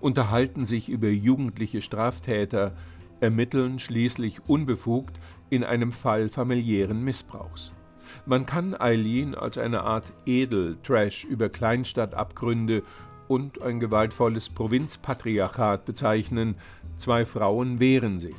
unterhalten 0.00 0.66
sich 0.66 0.88
über 0.88 1.08
jugendliche 1.08 1.80
Straftäter, 1.80 2.72
ermitteln 3.24 3.78
schließlich 3.78 4.46
unbefugt 4.46 5.18
in 5.48 5.64
einem 5.64 5.92
Fall 5.92 6.28
familiären 6.28 7.02
Missbrauchs. 7.02 7.72
Man 8.26 8.44
kann 8.44 8.78
Eileen 8.78 9.34
als 9.34 9.56
eine 9.56 9.82
Art 9.82 10.12
Edel-Trash 10.26 11.24
über 11.24 11.48
Kleinstadtabgründe 11.48 12.82
und 13.26 13.62
ein 13.62 13.80
gewaltvolles 13.80 14.50
Provinzpatriarchat 14.50 15.86
bezeichnen. 15.86 16.56
Zwei 16.98 17.24
Frauen 17.24 17.80
wehren 17.80 18.20
sich. 18.20 18.36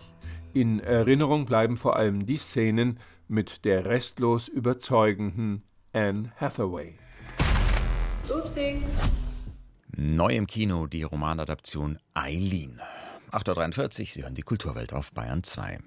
In 0.54 0.80
Erinnerung 0.80 1.48
bleiben 1.48 1.77
vor 1.77 1.96
allem 1.96 2.27
die 2.27 2.38
Szenen 2.38 3.00
mit 3.27 3.65
der 3.65 3.86
restlos 3.86 4.48
überzeugenden 4.48 5.63
Anne 5.94 6.32
Hathaway. 6.39 6.94
Upsi. 8.30 8.77
Neu 9.98 10.36
im 10.36 10.46
Kino 10.46 10.86
die 10.86 11.04
Romanadaption 11.04 11.98
Eileen. 12.13 12.80
8.43 13.36 14.00
Uhr, 14.00 14.06
Sie 14.08 14.24
hören 14.24 14.36
die 14.36 14.44
Kulturwelt 14.44 14.94
auf 14.94 15.12
Bayern 15.12 15.44
2. 15.44 15.80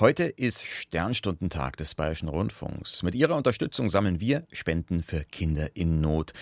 Heute 0.00 0.24
ist 0.24 0.66
Sternstundentag 0.66 1.76
des 1.76 1.94
Bayerischen 1.94 2.28
Rundfunks. 2.28 3.04
Mit 3.04 3.14
Ihrer 3.14 3.36
Unterstützung 3.36 3.88
sammeln 3.88 4.20
wir 4.20 4.44
Spenden 4.52 5.04
für 5.04 5.24
Kinder 5.24 5.68
in 5.74 6.00
Not. 6.00 6.32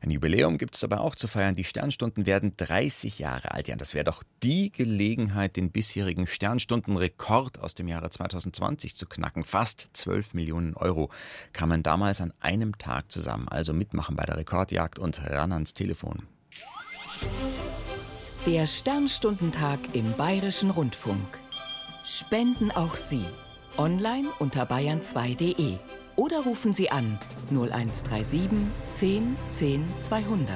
Ein 0.00 0.10
Jubiläum 0.10 0.56
gibt 0.56 0.76
es 0.76 0.82
dabei 0.82 0.98
auch 0.98 1.16
zu 1.16 1.26
feiern. 1.26 1.56
Die 1.56 1.64
Sternstunden 1.64 2.26
werden 2.26 2.52
30 2.56 3.18
Jahre 3.18 3.50
alt. 3.50 3.66
Ja, 3.66 3.74
das 3.74 3.94
wäre 3.94 4.04
doch 4.04 4.22
die 4.44 4.70
Gelegenheit, 4.70 5.56
den 5.56 5.72
bisherigen 5.72 6.28
Sternstundenrekord 6.28 7.58
aus 7.58 7.74
dem 7.74 7.88
Jahre 7.88 8.08
2020 8.08 8.94
zu 8.94 9.06
knacken. 9.06 9.42
Fast 9.42 9.88
12 9.94 10.34
Millionen 10.34 10.74
Euro 10.74 11.10
kam 11.52 11.70
man 11.70 11.82
damals 11.82 12.20
an 12.20 12.32
einem 12.38 12.78
Tag 12.78 13.10
zusammen. 13.10 13.48
Also 13.48 13.72
mitmachen 13.72 14.14
bei 14.14 14.24
der 14.24 14.36
Rekordjagd 14.36 15.00
und 15.00 15.20
ran 15.28 15.50
ans 15.50 15.74
Telefon. 15.74 16.22
Der 18.50 18.66
Sternstundentag 18.66 19.78
im 19.92 20.10
Bayerischen 20.16 20.70
Rundfunk. 20.70 21.38
Spenden 22.06 22.70
auch 22.70 22.96
Sie. 22.96 23.26
Online 23.76 24.28
unter 24.38 24.62
bayern2.de 24.62 25.76
oder 26.16 26.40
rufen 26.44 26.72
Sie 26.72 26.90
an 26.90 27.18
0137 27.50 28.48
10 28.94 29.36
10 29.50 29.84
200. 30.00 30.48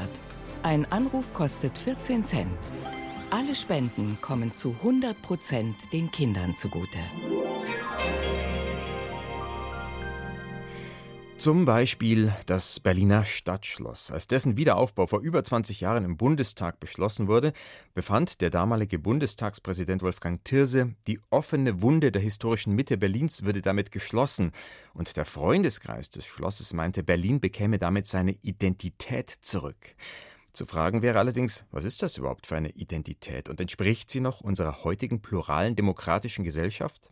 Ein 0.63 0.91
Anruf 0.91 1.35
kostet 1.35 1.77
14 1.77 2.25
Cent. 2.25 2.49
Alle 3.31 3.55
Spenden 3.55 4.17
kommen 4.23 4.55
zu 4.55 4.71
100 4.71 5.21
Prozent 5.21 5.77
den 5.93 6.11
Kindern 6.11 6.55
zugute. 6.55 6.99
Zum 11.43 11.65
Beispiel 11.65 12.33
das 12.47 12.79
Berliner 12.79 13.25
Stadtschloss. 13.25 14.13
Als 14.13 14.29
dessen 14.29 14.57
Wiederaufbau 14.57 15.09
vor 15.09 15.23
über 15.23 15.43
20 15.43 15.81
Jahren 15.81 16.05
im 16.05 16.17
Bundestag 16.17 16.79
beschlossen 16.79 17.27
wurde, 17.27 17.53
befand 17.95 18.41
der 18.41 18.51
damalige 18.51 19.01
Bundestagspräsident 19.01 20.03
Wolfgang 20.03 20.45
Thirse, 20.45 20.95
die 21.09 21.19
offene 21.31 21.83
Wunde 21.83 22.13
der 22.13 22.23
historischen 22.23 22.77
Mitte 22.77 22.97
Berlins 22.97 23.43
würde 23.43 23.61
damit 23.61 23.91
geschlossen. 23.91 24.53
Und 24.95 25.17
der 25.17 25.25
Freundeskreis 25.25 26.11
des 26.11 26.27
Schlosses 26.27 26.75
meinte, 26.75 27.03
Berlin 27.03 27.41
bekäme 27.41 27.81
damit 27.81 28.07
seine 28.07 28.39
Identität 28.43 29.29
zurück. 29.41 29.97
Zu 30.53 30.65
fragen 30.65 31.03
wäre 31.03 31.19
allerdings, 31.19 31.65
was 31.73 31.83
ist 31.83 32.03
das 32.03 32.19
überhaupt 32.19 32.47
für 32.47 32.55
eine 32.55 32.71
Identität 32.71 33.49
und 33.49 33.61
entspricht 33.61 34.13
sie 34.13 34.21
noch 34.21 34.43
unserer 34.43 34.85
heutigen 34.85 35.21
pluralen 35.21 35.75
demokratischen 35.75 36.45
Gesellschaft? 36.45 37.11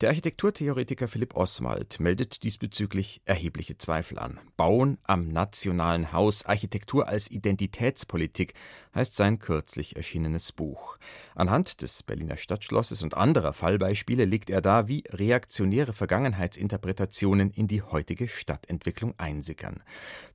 Der 0.00 0.08
Architekturtheoretiker 0.08 1.08
Philipp 1.08 1.36
Oswald 1.36 2.00
meldet 2.00 2.42
diesbezüglich 2.42 3.20
erhebliche 3.24 3.78
Zweifel 3.78 4.18
an. 4.18 4.40
Bauen 4.56 4.98
am 5.04 5.28
nationalen 5.28 6.12
Haus, 6.12 6.44
Architektur 6.44 7.08
als 7.08 7.30
Identitätspolitik 7.30 8.54
heißt 8.94 9.14
sein 9.14 9.38
kürzlich 9.38 9.96
erschienenes 9.96 10.52
Buch. 10.52 10.98
Anhand 11.34 11.82
des 11.82 12.02
Berliner 12.02 12.36
Stadtschlosses 12.36 13.02
und 13.02 13.16
anderer 13.16 13.52
Fallbeispiele 13.52 14.24
legt 14.24 14.50
er 14.50 14.60
dar, 14.60 14.88
wie 14.88 15.04
reaktionäre 15.10 15.92
Vergangenheitsinterpretationen 15.92 17.50
in 17.50 17.68
die 17.68 17.82
heutige 17.82 18.28
Stadtentwicklung 18.28 19.14
einsickern. 19.18 19.82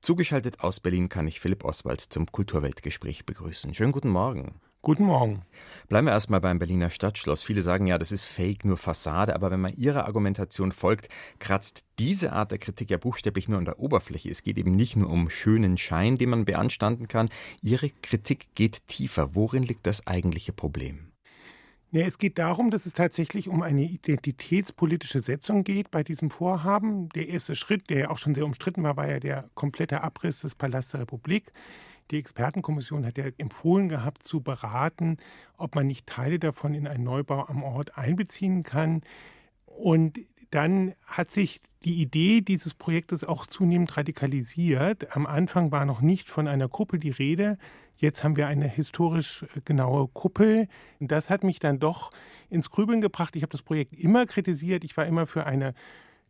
Zugeschaltet 0.00 0.60
aus 0.60 0.80
Berlin 0.80 1.08
kann 1.08 1.26
ich 1.28 1.40
Philipp 1.40 1.64
Oswald 1.64 2.00
zum 2.00 2.26
Kulturweltgespräch 2.30 3.26
begrüßen. 3.26 3.74
Schönen 3.74 3.92
guten 3.92 4.10
Morgen. 4.10 4.60
Guten 4.82 5.04
Morgen. 5.04 5.42
Bleiben 5.88 6.06
wir 6.06 6.12
erstmal 6.12 6.40
beim 6.40 6.58
Berliner 6.58 6.90
Stadtschloss. 6.90 7.42
Viele 7.42 7.62
sagen 7.62 7.86
ja, 7.86 7.98
das 7.98 8.12
ist 8.12 8.24
Fake, 8.24 8.64
nur 8.64 8.76
Fassade, 8.76 9.34
aber 9.34 9.50
wenn 9.50 9.60
man 9.60 9.76
Ihrer 9.76 10.06
Argumentation 10.06 10.70
folgt, 10.70 11.08
kratzt 11.38 11.84
diese 11.98 12.32
Art 12.32 12.52
der 12.52 12.58
Kritik 12.58 12.90
ja 12.90 12.98
buchstäblich 12.98 13.48
nur 13.48 13.58
an 13.58 13.64
der 13.64 13.80
Oberfläche. 13.80 14.30
Es 14.30 14.42
geht 14.42 14.58
eben 14.58 14.76
nicht 14.76 14.96
nur 14.96 15.10
um 15.10 15.28
schönen 15.28 15.76
Schein, 15.76 16.16
den 16.16 16.30
man 16.30 16.44
beanstanden 16.44 17.08
kann. 17.08 17.30
Ihre 17.62 17.90
Kritik 17.90 18.54
geht 18.54 18.86
tiefer. 18.86 19.34
Worin 19.34 19.62
liegt 19.62 19.86
das 19.86 20.06
eigentliche 20.06 20.52
Problem? 20.52 21.12
Ja, 21.92 22.04
es 22.04 22.18
geht 22.18 22.38
darum, 22.38 22.70
dass 22.70 22.84
es 22.84 22.92
tatsächlich 22.92 23.48
um 23.48 23.62
eine 23.62 23.82
identitätspolitische 23.82 25.20
Setzung 25.20 25.64
geht 25.64 25.90
bei 25.90 26.02
diesem 26.02 26.30
Vorhaben. 26.30 27.08
Der 27.10 27.28
erste 27.28 27.54
Schritt, 27.54 27.88
der 27.90 27.98
ja 27.98 28.10
auch 28.10 28.18
schon 28.18 28.34
sehr 28.34 28.44
umstritten 28.44 28.82
war, 28.82 28.96
war 28.96 29.08
ja 29.08 29.20
der 29.20 29.48
komplette 29.54 30.02
Abriss 30.02 30.40
des 30.40 30.54
Palastes 30.54 30.92
der 30.92 31.00
Republik. 31.02 31.52
Die 32.10 32.18
Expertenkommission 32.18 33.04
hat 33.04 33.18
ja 33.18 33.26
empfohlen 33.38 33.88
gehabt, 33.88 34.22
zu 34.22 34.40
beraten, 34.40 35.18
ob 35.56 35.74
man 35.74 35.86
nicht 35.86 36.06
Teile 36.06 36.38
davon 36.38 36.74
in 36.74 36.86
einen 36.86 37.04
Neubau 37.04 37.46
am 37.46 37.62
Ort 37.62 37.98
einbeziehen 37.98 38.62
kann. 38.62 39.02
Und 39.64 40.20
dann 40.50 40.94
hat 41.04 41.30
sich 41.30 41.60
die 41.84 42.00
Idee 42.00 42.40
dieses 42.40 42.74
Projektes 42.74 43.24
auch 43.24 43.46
zunehmend 43.46 43.96
radikalisiert. 43.96 45.16
Am 45.16 45.26
Anfang 45.26 45.72
war 45.72 45.84
noch 45.84 46.00
nicht 46.00 46.28
von 46.28 46.48
einer 46.48 46.68
Kuppel 46.68 46.98
die 46.98 47.10
Rede. 47.10 47.58
Jetzt 47.96 48.24
haben 48.24 48.36
wir 48.36 48.46
eine 48.46 48.68
historisch 48.68 49.46
genaue 49.64 50.08
Kuppel. 50.08 50.68
Das 51.00 51.30
hat 51.30 51.44
mich 51.44 51.60
dann 51.60 51.78
doch 51.78 52.10
ins 52.50 52.70
Grübeln 52.70 53.00
gebracht. 53.00 53.36
Ich 53.36 53.42
habe 53.42 53.52
das 53.52 53.62
Projekt 53.62 53.94
immer 53.94 54.26
kritisiert. 54.26 54.84
Ich 54.84 54.96
war 54.96 55.06
immer 55.06 55.26
für 55.26 55.46
eine 55.46 55.74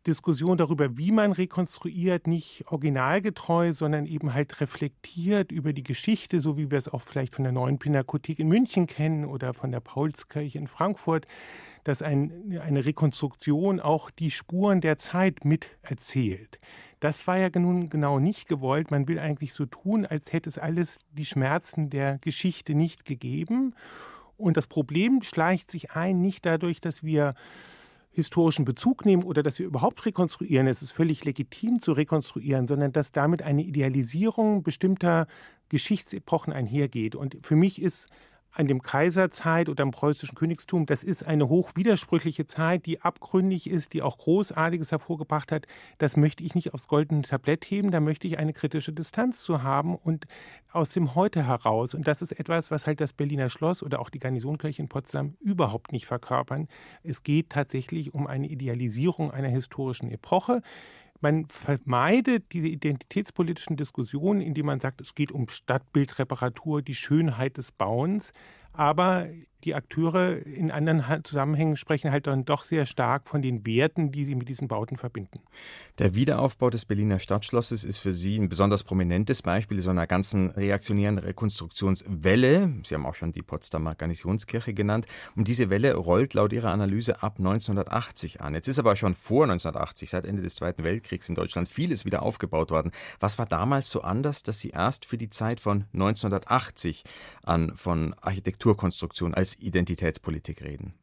Diskussion 0.07 0.57
darüber, 0.57 0.97
wie 0.97 1.11
man 1.11 1.33
rekonstruiert, 1.33 2.27
nicht 2.27 2.63
originalgetreu, 2.67 3.73
sondern 3.73 4.05
eben 4.05 4.33
halt 4.33 4.59
reflektiert 4.61 5.51
über 5.51 5.73
die 5.73 5.83
Geschichte, 5.83 6.39
so 6.39 6.57
wie 6.57 6.71
wir 6.71 6.77
es 6.77 6.87
auch 6.87 7.01
vielleicht 7.01 7.35
von 7.35 7.43
der 7.43 7.51
neuen 7.51 7.77
Pinakothek 7.77 8.39
in 8.39 8.47
München 8.47 8.87
kennen 8.87 9.25
oder 9.25 9.53
von 9.53 9.71
der 9.71 9.81
Paulskirche 9.81 10.57
in 10.57 10.67
Frankfurt, 10.67 11.27
dass 11.83 12.01
ein, 12.01 12.57
eine 12.61 12.85
Rekonstruktion 12.85 13.81
auch 13.81 14.09
die 14.09 14.31
Spuren 14.31 14.79
der 14.79 14.97
Zeit 14.97 15.43
miterzählt. 15.43 16.59
Das 17.01 17.27
war 17.27 17.37
ja 17.37 17.49
nun 17.53 17.89
genau 17.89 18.19
nicht 18.19 18.47
gewollt. 18.47 18.91
Man 18.91 19.07
will 19.07 19.19
eigentlich 19.19 19.53
so 19.53 19.65
tun, 19.65 20.05
als 20.05 20.31
hätte 20.31 20.49
es 20.49 20.57
alles 20.57 20.99
die 21.11 21.25
Schmerzen 21.25 21.89
der 21.89 22.17
Geschichte 22.19 22.75
nicht 22.75 23.05
gegeben. 23.05 23.75
Und 24.37 24.55
das 24.55 24.67
Problem 24.67 25.21
schleicht 25.21 25.69
sich 25.69 25.91
ein, 25.91 26.21
nicht 26.21 26.45
dadurch, 26.45 26.79
dass 26.79 27.03
wir 27.03 27.33
historischen 28.17 28.65
Bezug 28.65 29.05
nehmen 29.05 29.21
oder 29.21 29.43
dass 29.43 29.59
wir 29.59 29.67
überhaupt 29.67 30.03
rekonstruieren, 30.07 30.65
es 30.65 30.81
ist 30.81 30.91
völlig 30.91 31.23
legitim 31.23 31.83
zu 31.83 31.91
rekonstruieren, 31.91 32.65
sondern 32.65 32.91
dass 32.91 33.11
damit 33.11 33.43
eine 33.43 33.61
Idealisierung 33.61 34.63
bestimmter 34.63 35.27
Geschichtsepochen 35.69 36.51
einhergeht. 36.51 37.13
Und 37.15 37.37
für 37.43 37.55
mich 37.55 37.79
ist 37.79 38.09
an 38.57 38.67
dem 38.67 38.81
Kaiserzeit 38.81 39.69
oder 39.69 39.83
am 39.83 39.91
preußischen 39.91 40.35
Königstum, 40.35 40.87
das 40.87 41.03
ist 41.03 41.25
eine 41.25 41.47
hochwidersprüchliche 41.47 42.47
Zeit, 42.47 42.85
die 42.85 43.01
abgründig 43.01 43.69
ist, 43.69 43.93
die 43.93 44.01
auch 44.01 44.17
Großartiges 44.17 44.91
hervorgebracht 44.91 45.51
hat. 45.51 45.67
Das 45.99 46.17
möchte 46.17 46.43
ich 46.43 46.55
nicht 46.55 46.73
aufs 46.73 46.87
goldene 46.87 47.21
Tablett 47.21 47.65
heben, 47.65 47.91
da 47.91 47.99
möchte 47.99 48.27
ich 48.27 48.39
eine 48.39 48.53
kritische 48.53 48.93
Distanz 48.93 49.41
zu 49.43 49.61
haben 49.61 49.95
und 49.95 50.25
aus 50.71 50.91
dem 50.93 51.13
Heute 51.13 51.45
heraus. 51.45 51.93
Und 51.93 52.07
das 52.07 52.21
ist 52.21 52.31
etwas, 52.31 52.71
was 52.71 52.87
halt 52.87 52.99
das 52.99 53.13
Berliner 53.13 53.49
Schloss 53.49 53.83
oder 53.83 53.99
auch 53.99 54.09
die 54.09 54.19
Garnisonkirche 54.19 54.81
in 54.81 54.89
Potsdam 54.89 55.35
überhaupt 55.39 55.91
nicht 55.91 56.07
verkörpern. 56.07 56.67
Es 57.03 57.21
geht 57.21 57.51
tatsächlich 57.51 58.13
um 58.13 58.25
eine 58.25 58.47
Idealisierung 58.47 59.29
einer 59.31 59.49
historischen 59.49 60.09
Epoche. 60.09 60.61
Man 61.21 61.45
vermeidet 61.47 62.53
diese 62.53 62.67
identitätspolitischen 62.67 63.77
Diskussionen, 63.77 64.41
indem 64.41 64.67
man 64.67 64.79
sagt, 64.79 65.01
es 65.01 65.15
geht 65.15 65.31
um 65.31 65.49
Stadtbildreparatur, 65.49 66.81
die 66.81 66.95
Schönheit 66.95 67.57
des 67.57 67.71
Bauens. 67.71 68.31
Aber 68.73 69.27
die 69.63 69.73
Akteure 69.73 70.45
in 70.45 70.69
anderen 70.69 71.23
Zusammenhängen 71.23 71.75
sprechen 71.75 72.11
halt 72.11 72.27
dann 72.27 72.45
doch 72.45 72.63
sehr 72.63 72.85
stark 72.85 73.27
von 73.27 73.41
den 73.41 73.65
Werten, 73.65 74.11
die 74.11 74.23
sie 74.23 74.35
mit 74.35 74.49
diesen 74.49 74.67
Bauten 74.67 74.97
verbinden. 74.97 75.39
Der 75.97 76.13
Wiederaufbau 76.13 76.69
des 76.69 76.85
Berliner 76.85 77.17
Stadtschlosses 77.17 77.83
ist 77.83 77.97
für 77.97 78.13
Sie 78.13 78.37
ein 78.37 78.49
besonders 78.49 78.83
prominentes 78.83 79.41
Beispiel 79.41 79.81
so 79.81 79.89
einer 79.89 80.05
ganzen 80.05 80.51
reaktionären 80.51 81.17
Rekonstruktionswelle. 81.17 82.71
Sie 82.83 82.93
haben 82.93 83.05
auch 83.07 83.15
schon 83.15 83.33
die 83.33 83.41
Potsdamer 83.41 83.95
Garnisonskirche 83.95 84.75
genannt. 84.75 85.07
Und 85.35 85.47
diese 85.47 85.71
Welle 85.71 85.95
rollt 85.95 86.35
laut 86.35 86.53
Ihrer 86.53 86.71
Analyse 86.71 87.23
ab 87.23 87.35
1980 87.39 88.41
an. 88.41 88.53
Jetzt 88.53 88.67
ist 88.67 88.77
aber 88.77 88.95
schon 88.95 89.15
vor 89.15 89.43
1980, 89.45 90.09
seit 90.09 90.25
Ende 90.25 90.43
des 90.43 90.55
Zweiten 90.55 90.83
Weltkriegs 90.83 91.29
in 91.29 91.35
Deutschland, 91.35 91.67
vieles 91.67 92.05
wieder 92.05 92.21
aufgebaut 92.21 92.69
worden. 92.69 92.91
Was 93.19 93.39
war 93.39 93.47
damals 93.47 93.89
so 93.89 94.01
anders, 94.01 94.43
dass 94.43 94.59
Sie 94.59 94.69
erst 94.69 95.05
für 95.05 95.17
die 95.17 95.31
Zeit 95.31 95.59
von 95.59 95.85
1980 95.93 97.03
an 97.43 97.75
von 97.75 98.13
Architekturkonstruktion 98.21 99.33
als 99.33 99.46
Identitätspolitik 99.55 100.63
reden? 100.63 100.93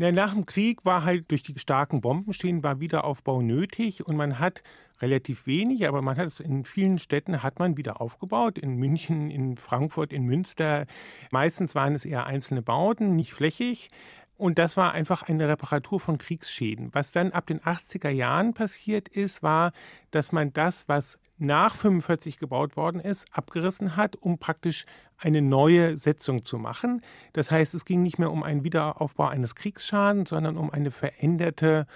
Nach 0.00 0.32
dem 0.32 0.46
Krieg 0.46 0.84
war 0.84 1.04
halt 1.04 1.28
durch 1.32 1.42
die 1.42 1.58
starken 1.58 2.00
Bombenstehen 2.00 2.62
war 2.62 2.78
Wiederaufbau 2.78 3.42
nötig 3.42 4.06
und 4.06 4.14
man 4.14 4.38
hat 4.38 4.62
relativ 5.00 5.44
wenig, 5.46 5.88
aber 5.88 6.02
man 6.02 6.16
hat 6.16 6.26
es 6.26 6.38
in 6.38 6.64
vielen 6.64 7.00
Städten 7.00 7.42
hat 7.42 7.58
man 7.58 7.76
wieder 7.76 8.00
aufgebaut. 8.00 8.58
In 8.58 8.76
München, 8.76 9.28
in 9.28 9.56
Frankfurt, 9.56 10.12
in 10.12 10.22
Münster. 10.22 10.86
Meistens 11.32 11.74
waren 11.74 11.96
es 11.96 12.04
eher 12.04 12.26
einzelne 12.26 12.62
Bauten, 12.62 13.16
nicht 13.16 13.32
flächig. 13.32 13.88
Und 14.36 14.58
das 14.58 14.76
war 14.76 14.92
einfach 14.92 15.24
eine 15.24 15.48
Reparatur 15.48 15.98
von 15.98 16.16
Kriegsschäden. 16.16 16.94
Was 16.94 17.10
dann 17.10 17.32
ab 17.32 17.46
den 17.46 17.58
80er 17.58 18.10
Jahren 18.10 18.54
passiert 18.54 19.08
ist, 19.08 19.42
war, 19.42 19.72
dass 20.12 20.30
man 20.30 20.52
das, 20.52 20.88
was 20.88 21.18
nach 21.38 21.74
45 21.74 22.38
gebaut 22.38 22.76
worden 22.76 23.00
ist, 23.00 23.26
abgerissen 23.32 23.96
hat, 23.96 24.14
um 24.14 24.38
praktisch 24.38 24.86
eine 25.18 25.42
neue 25.42 25.96
Setzung 25.96 26.44
zu 26.44 26.58
machen. 26.58 27.02
Das 27.32 27.50
heißt, 27.50 27.74
es 27.74 27.84
ging 27.84 28.02
nicht 28.02 28.18
mehr 28.18 28.30
um 28.30 28.42
einen 28.42 28.64
Wiederaufbau 28.64 29.26
eines 29.26 29.54
Kriegsschadens, 29.54 30.30
sondern 30.30 30.56
um 30.56 30.70
eine 30.70 30.90
veränderte 30.90 31.86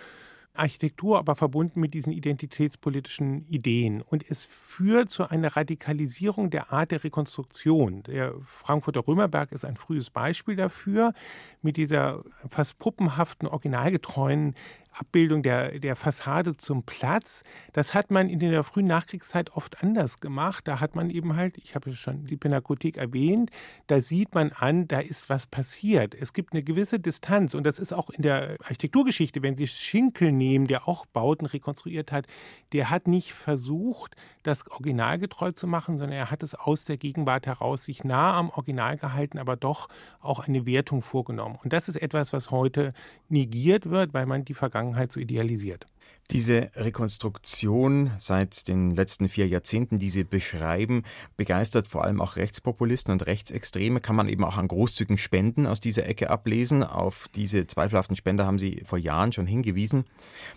Architektur, 0.54 1.18
aber 1.18 1.35
verbunden 1.35 1.80
mit 1.80 1.94
diesen 1.94 2.12
identitätspolitischen 2.12 3.44
Ideen. 3.46 4.02
Und 4.02 4.28
es 4.28 4.44
führt 4.44 5.11
zu 5.11 5.30
einer 5.30 5.56
Radikalisierung 5.56 6.50
der 6.50 6.72
Art 6.72 6.90
der 6.90 7.02
Rekonstruktion. 7.02 8.02
Der 8.02 8.35
Frankfurter 8.44 9.06
Römerberg 9.06 9.52
ist 9.52 9.64
ein 9.64 9.76
frühes 9.76 10.11
Beispiel 10.11 10.56
dafür, 10.56 11.14
mit 11.62 11.76
dieser 11.78 12.22
fast 12.48 12.78
puppenhaften, 12.78 13.48
originalgetreuen 13.48 14.54
Abbildung 14.92 15.42
der, 15.42 15.78
der 15.78 15.96
Fassade 15.96 16.57
zum 16.57 16.85
Platz. 16.85 17.42
Das 17.72 17.94
hat 17.94 18.11
man 18.11 18.28
in 18.28 18.38
der 18.38 18.64
frühen 18.64 18.87
Nachkriegszeit 18.87 19.50
oft 19.50 19.83
anders 19.83 20.20
gemacht. 20.20 20.68
Da 20.68 20.81
hat 20.81 20.94
man 20.94 21.11
eben 21.11 21.37
halt, 21.37 21.59
ich 21.59 21.74
habe 21.74 21.92
schon 21.92 22.26
die 22.26 22.37
Pinakothek 22.37 22.96
erwähnt, 22.96 23.50
da 23.87 24.00
sieht 24.00 24.35
man 24.35 24.52
an, 24.52 24.88
da 24.88 25.00
ist 25.00 25.28
was 25.28 25.46
passiert. 25.46 26.14
Es 26.14 26.33
gibt 26.33 26.52
eine 26.52 26.62
gewisse 26.62 27.00
Distanz 27.00 27.55
und 27.55 27.64
das 27.64 27.78
ist 27.78 27.92
auch 27.92 28.11
in 28.11 28.22
der 28.22 28.57
Architekturgeschichte, 28.61 29.42
wenn 29.42 29.57
Sie 29.57 29.66
Schinkel 29.66 30.33
nehmen, 30.33 30.66
der 30.66 30.88
auch 30.88 31.07
Bauten 31.07 31.46
rekonstruiert 31.46 32.12
hat, 32.12 32.26
der 32.72 32.90
hat 32.90 33.07
nicht 33.07 33.33
versucht, 33.33 34.16
das 34.42 34.68
originalgetreu 34.70 35.52
zu 35.52 35.66
machen, 35.66 35.98
sondern 35.98 36.18
er 36.18 36.31
hat 36.31 36.42
es 36.42 36.55
aus 36.55 36.85
der 36.85 36.96
Gegenwart 36.96 37.46
heraus 37.46 37.85
sich 37.85 38.05
nah 38.05 38.37
am 38.37 38.50
Original 38.50 38.96
gehalten, 38.96 39.38
aber 39.38 39.57
doch 39.57 39.88
auch 40.20 40.40
eine 40.40 40.66
Wertung 40.66 41.02
vorgenommen. 41.02 41.59
Und 41.62 41.72
das 41.72 41.88
ist 41.88 41.96
etwas, 41.96 42.33
was 42.33 42.50
heute 42.50 42.92
negiert 43.28 43.90
wird, 43.90 44.14
weil 44.14 44.26
man 44.26 44.44
die 44.44 44.55
Vergangenheit 44.55 45.12
so 45.12 45.20
idealisiert. 45.20 45.87
Diese 46.30 46.70
Rekonstruktion 46.76 48.11
seit 48.18 48.66
den 48.66 48.92
letzten 48.92 49.28
vier 49.28 49.46
Jahrzehnten, 49.46 49.98
die 49.98 50.08
Sie 50.08 50.24
beschreiben, 50.24 51.02
begeistert 51.37 51.88
vor 51.88 52.04
allem 52.04 52.22
auch 52.22 52.37
Rechtspopulisten 52.37 53.12
und 53.12 53.26
Rechtsextreme. 53.26 54.00
Kann 54.00 54.16
man 54.16 54.28
eben 54.28 54.44
auch 54.44 54.56
an 54.56 54.68
großzügigen 54.68 55.18
Spenden 55.18 55.66
aus 55.66 55.80
dieser 55.80 56.06
Ecke 56.06 56.30
ablesen. 56.30 56.85
Auf 56.85 57.28
diese 57.35 57.66
zweifelhaften 57.66 58.16
Spender 58.16 58.46
haben 58.46 58.58
Sie 58.58 58.80
vor 58.85 58.98
Jahren 58.98 59.32
schon 59.32 59.46
hingewiesen. 59.46 60.04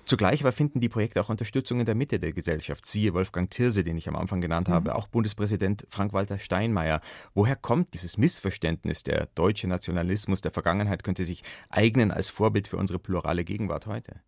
Zugleich 0.06 0.42
aber 0.42 0.54
finden 0.54 0.80
die 0.80 0.88
Projekte 0.88 1.20
auch 1.20 1.30
Unterstützung 1.30 1.82
in 1.82 1.86
der 1.86 1.96
Mitte 1.96 2.20
der 2.20 2.32
Gesellschaft. 2.32 2.86
Siehe 2.86 3.14
Wolfgang 3.14 3.50
Thirse, 3.50 3.84
den 3.84 3.98
ich 3.98 4.08
am 4.08 4.16
Anfang 4.16 4.40
genannt 4.40 4.70
mhm. 4.70 4.74
habe, 4.74 4.96
auch 4.96 5.08
Bundespräsident 5.08 5.86
Frank-Walter 5.90 6.40
Steinmeier. 6.40 7.02
Woher 7.34 7.58
kommt 7.58 7.94
dieses 7.94 8.18
Missverständnis, 8.18 9.04
der 9.04 9.28
deutsche 9.36 9.68
Nationalismus 9.68 10.40
der 10.40 10.52
Vergangenheit 10.52 11.04
könnte 11.04 11.26
sich 11.26 11.44
eignen 11.70 12.12
als 12.12 12.30
Vorbild 12.30 12.70
für 12.70 12.78
unsere 12.78 13.00
plurale 13.00 13.44
Gegenwart 13.44 13.88
heute? 13.88 14.22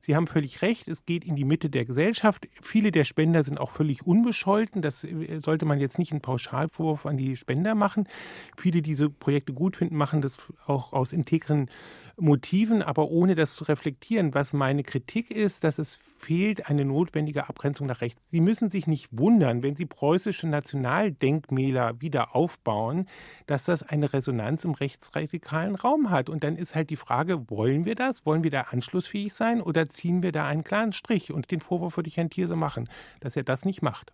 Sie 0.00 0.14
haben 0.14 0.26
völlig 0.26 0.62
recht, 0.62 0.83
es 0.86 1.04
geht 1.04 1.24
in 1.24 1.36
die 1.36 1.44
Mitte 1.44 1.70
der 1.70 1.84
Gesellschaft. 1.84 2.48
Viele 2.62 2.90
der 2.90 3.04
Spender 3.04 3.42
sind 3.42 3.58
auch 3.58 3.70
völlig 3.70 4.06
unbescholten. 4.06 4.82
Das 4.82 5.04
äh, 5.04 5.40
sollte 5.40 5.66
man 5.66 5.80
jetzt 5.80 5.98
nicht 5.98 6.12
einen 6.12 6.20
Pauschalvorwurf 6.20 7.06
an 7.06 7.16
die 7.16 7.36
Spender 7.36 7.74
machen. 7.74 8.08
Viele, 8.56 8.82
die 8.82 8.94
diese 8.94 9.10
Projekte 9.10 9.52
gut 9.52 9.76
finden, 9.76 9.96
machen 9.96 10.22
das 10.22 10.38
auch 10.66 10.92
aus 10.92 11.12
integren 11.12 11.68
Motiven, 12.16 12.82
aber 12.82 13.08
ohne 13.10 13.34
das 13.34 13.54
zu 13.54 13.64
reflektieren. 13.64 14.34
Was 14.34 14.52
meine 14.52 14.82
Kritik 14.82 15.30
ist, 15.30 15.64
dass 15.64 15.78
es 15.78 15.98
fehlt 16.18 16.70
eine 16.70 16.84
notwendige 16.84 17.48
Abgrenzung 17.48 17.86
nach 17.86 18.00
rechts. 18.00 18.30
Sie 18.30 18.40
müssen 18.40 18.70
sich 18.70 18.86
nicht 18.86 19.08
wundern, 19.12 19.62
wenn 19.62 19.76
Sie 19.76 19.84
preußische 19.84 20.48
Nationaldenkmäler 20.48 22.00
wieder 22.00 22.34
aufbauen, 22.34 23.06
dass 23.46 23.64
das 23.64 23.82
eine 23.82 24.12
Resonanz 24.12 24.64
im 24.64 24.72
rechtsradikalen 24.72 25.74
Raum 25.74 26.10
hat. 26.10 26.30
Und 26.30 26.42
dann 26.44 26.56
ist 26.56 26.74
halt 26.74 26.90
die 26.90 26.96
Frage, 26.96 27.50
wollen 27.50 27.84
wir 27.84 27.94
das? 27.94 28.24
Wollen 28.24 28.42
wir 28.42 28.50
da 28.50 28.62
anschlussfähig 28.62 29.34
sein 29.34 29.60
oder 29.60 29.88
ziehen 29.88 30.22
wir 30.22 30.32
da 30.32 30.46
einen 30.46 30.64
klaren 30.64 30.92
Strich? 30.92 31.32
Und 31.32 31.50
den 31.50 31.60
Vorwurf 31.60 31.96
würde 31.96 32.08
ich 32.08 32.16
Herrn 32.16 32.30
Thierse 32.30 32.56
machen, 32.56 32.88
dass 33.20 33.36
er 33.36 33.42
das 33.42 33.64
nicht 33.64 33.82
macht. 33.82 34.12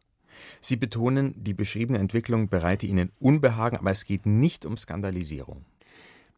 Sie 0.60 0.76
betonen, 0.76 1.34
die 1.36 1.54
beschriebene 1.54 1.98
Entwicklung 1.98 2.48
bereite 2.48 2.86
Ihnen 2.86 3.12
Unbehagen, 3.20 3.76
aber 3.76 3.90
es 3.90 4.04
geht 4.04 4.26
nicht 4.26 4.64
um 4.66 4.76
Skandalisierung. 4.76 5.64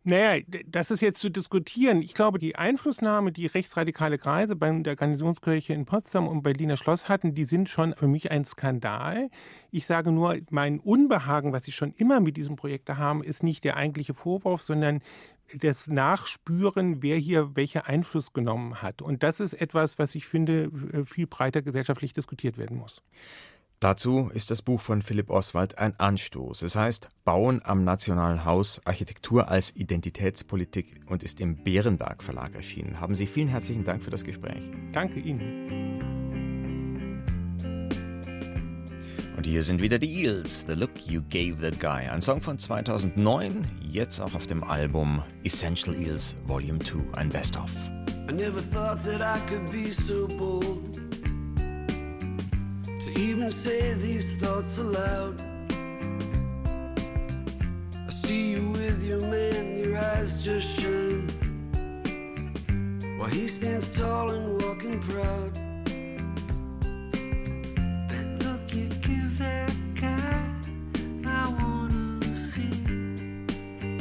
Naja, 0.05 0.43
das 0.67 0.91
ist 0.91 1.01
jetzt 1.01 1.21
zu 1.21 1.31
diskutieren. 1.31 2.03
Ich 2.03 2.15
glaube, 2.15 2.41
die 2.41 2.57
Einflussnahme, 2.57 3.31
die 3.31 3.47
rechtsradikale 3.47 4.19
Kreise 4.19 4.57
bei 4.57 4.69
der 4.81 4.97
Garnisonskirche 4.97 5.75
in 5.75 5.85
Potsdam 5.85 6.27
und 6.27 6.43
Berliner 6.43 6.77
Schloss 6.77 7.09
hatten, 7.09 7.35
die 7.35 7.45
sind 7.45 7.69
schon 7.69 7.95
für 7.95 8.09
mich 8.09 8.33
ein 8.33 8.45
Skandal. 8.45 9.31
Ich 9.71 9.87
sage 9.87 10.11
nur, 10.11 10.39
mein 10.51 10.81
Unbehagen, 10.81 11.53
was 11.53 11.69
ich 11.69 11.77
schon 11.77 11.93
immer 11.93 12.19
mit 12.19 12.37
diesem 12.37 12.57
Projekt 12.57 12.89
haben, 12.91 13.23
ist 13.23 13.45
nicht 13.45 13.63
der 13.63 13.77
eigentliche 13.77 14.13
Vorwurf, 14.13 14.63
sondern 14.63 15.03
das 15.57 15.87
Nachspüren, 15.87 17.01
wer 17.03 17.17
hier 17.17 17.55
welche 17.55 17.87
Einfluss 17.87 18.33
genommen 18.33 18.83
hat. 18.83 19.03
Und 19.03 19.23
das 19.23 19.39
ist 19.39 19.55
etwas, 19.55 20.01
was 20.01 20.17
ich 20.17 20.27
finde, 20.27 20.71
viel 21.05 21.29
breiter 21.29 21.63
gesellschaftlich 21.63 22.13
diskutiert 22.13 22.59
werden 22.59 22.77
muss. 22.77 23.03
Dazu 23.83 24.31
ist 24.33 24.53
das 24.53 24.63
Buch 24.63 24.81
von 24.81 25.03
Philipp 25.03 25.29
Oswald 25.29 25.77
ein 25.77 25.99
Anstoß. 25.99 26.63
Es 26.63 26.77
heißt 26.77 27.09
Bauen 27.25 27.61
am 27.65 27.83
Nationalen 27.83 28.45
Haus, 28.45 28.81
Architektur 28.85 29.49
als 29.49 29.75
Identitätspolitik 29.75 31.01
und 31.09 31.25
ist 31.25 31.41
im 31.41 31.65
Bärenberg 31.65 32.23
Verlag 32.23 32.55
erschienen. 32.55 33.01
Haben 33.01 33.17
Sie 33.17 33.27
vielen 33.27 33.49
herzlichen 33.49 33.85
Dank 33.85 34.01
für 34.01 34.11
das 34.11 34.23
Gespräch. 34.23 34.63
Danke 34.93 35.19
Ihnen. 35.19 35.99
Und 39.37 39.47
hier 39.47 39.65
sind 39.65 39.83
wieder 39.83 39.99
die 39.99 40.27
Eels, 40.27 40.65
The 40.69 40.75
Look 40.75 41.09
You 41.09 41.21
Gave 41.29 41.57
the 41.61 41.77
Guy. 41.77 42.07
Ein 42.09 42.23
Song 42.23 42.41
von 42.41 42.61
2009, 42.61 43.67
jetzt 43.91 44.21
auch 44.21 44.37
auf 44.37 44.47
dem 44.47 44.63
Album 44.63 45.25
Essential 45.43 45.97
Eels 45.97 46.37
Volume 46.47 46.79
2, 46.79 47.19
ein 47.19 47.31
Best-of. 47.31 47.75
I 48.31 48.33
never 48.33 48.63
thought 48.71 49.03
that 49.03 49.21
I 49.21 49.41
could 49.49 49.73
be 49.73 49.93
so 50.07 50.29
bold. 50.29 51.12
Even 53.19 53.51
say 53.51 53.95
these 53.95 54.35
thoughts 54.37 54.79
aloud. 54.79 55.41
I 58.09 58.13
see 58.25 58.51
you 58.53 58.71
with 58.71 59.03
your 59.03 59.21
man, 59.21 59.77
your 59.77 59.99
eyes 59.99 60.33
just 60.39 60.69
shine. 60.79 61.29
While 63.19 63.31
he 63.31 63.49
stands 63.49 63.91
tall 63.91 64.31
and 64.31 64.63
walking 64.63 65.01
proud. 65.03 65.55
That 68.09 68.45
look 68.45 68.73
you 68.75 68.89
give 68.89 69.39
that 69.39 69.73
guy, 69.95 70.45
I 71.27 71.49
wanna 71.61 72.21
see. 72.53 72.71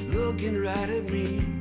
Looking 0.08 0.62
right 0.62 0.90
at 0.90 1.10
me. 1.10 1.61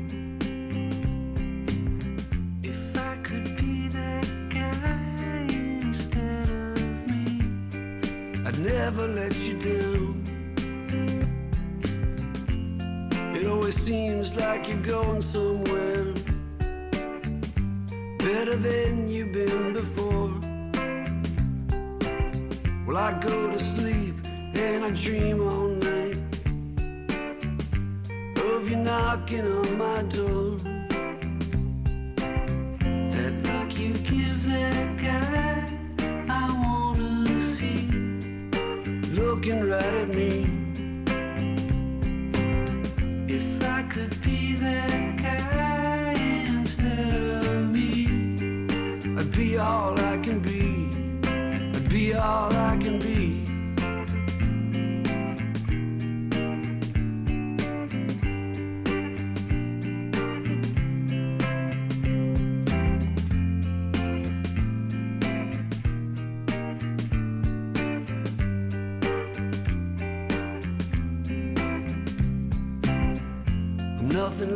Never 8.58 9.06
let 9.06 9.36
you 9.36 9.58
down. 9.58 10.24
It 13.34 13.46
always 13.46 13.76
seems 13.82 14.34
like 14.34 14.68
you're 14.68 14.78
going 14.78 15.20
somewhere 15.20 16.04
better 18.18 18.56
than 18.56 19.08
you've 19.08 19.32
been 19.32 19.72
before. 19.72 20.30
Well, 22.86 22.96
I 22.96 23.18
go 23.20 23.50
to 23.50 23.58
sleep 23.76 24.14
and 24.54 24.84
I 24.84 24.90
dream 24.90 25.40
all 25.40 25.68
night 25.68 26.18
of 28.36 28.68
you 28.68 28.76
knocking 28.76 29.52
on 29.52 29.78
my 29.78 30.02
door. 30.02 30.58
That 33.14 33.32
look 33.44 33.78
you 33.78 33.94
give 33.94 34.48
that 34.48 34.98
looking 39.40 39.70
right 39.70 39.82
at 39.82 40.14
me. 40.14 40.49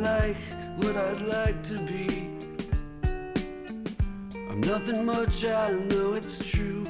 Like 0.05 0.37
what 0.77 0.97
I'd 0.99 1.23
like 1.23 1.63
to 1.71 1.79
be. 1.79 2.29
I'm 4.51 4.61
nothing 4.61 5.07
much, 5.07 5.45
I 5.47 5.71
know 5.71 6.13
it's 6.13 6.39
true. 6.45 6.85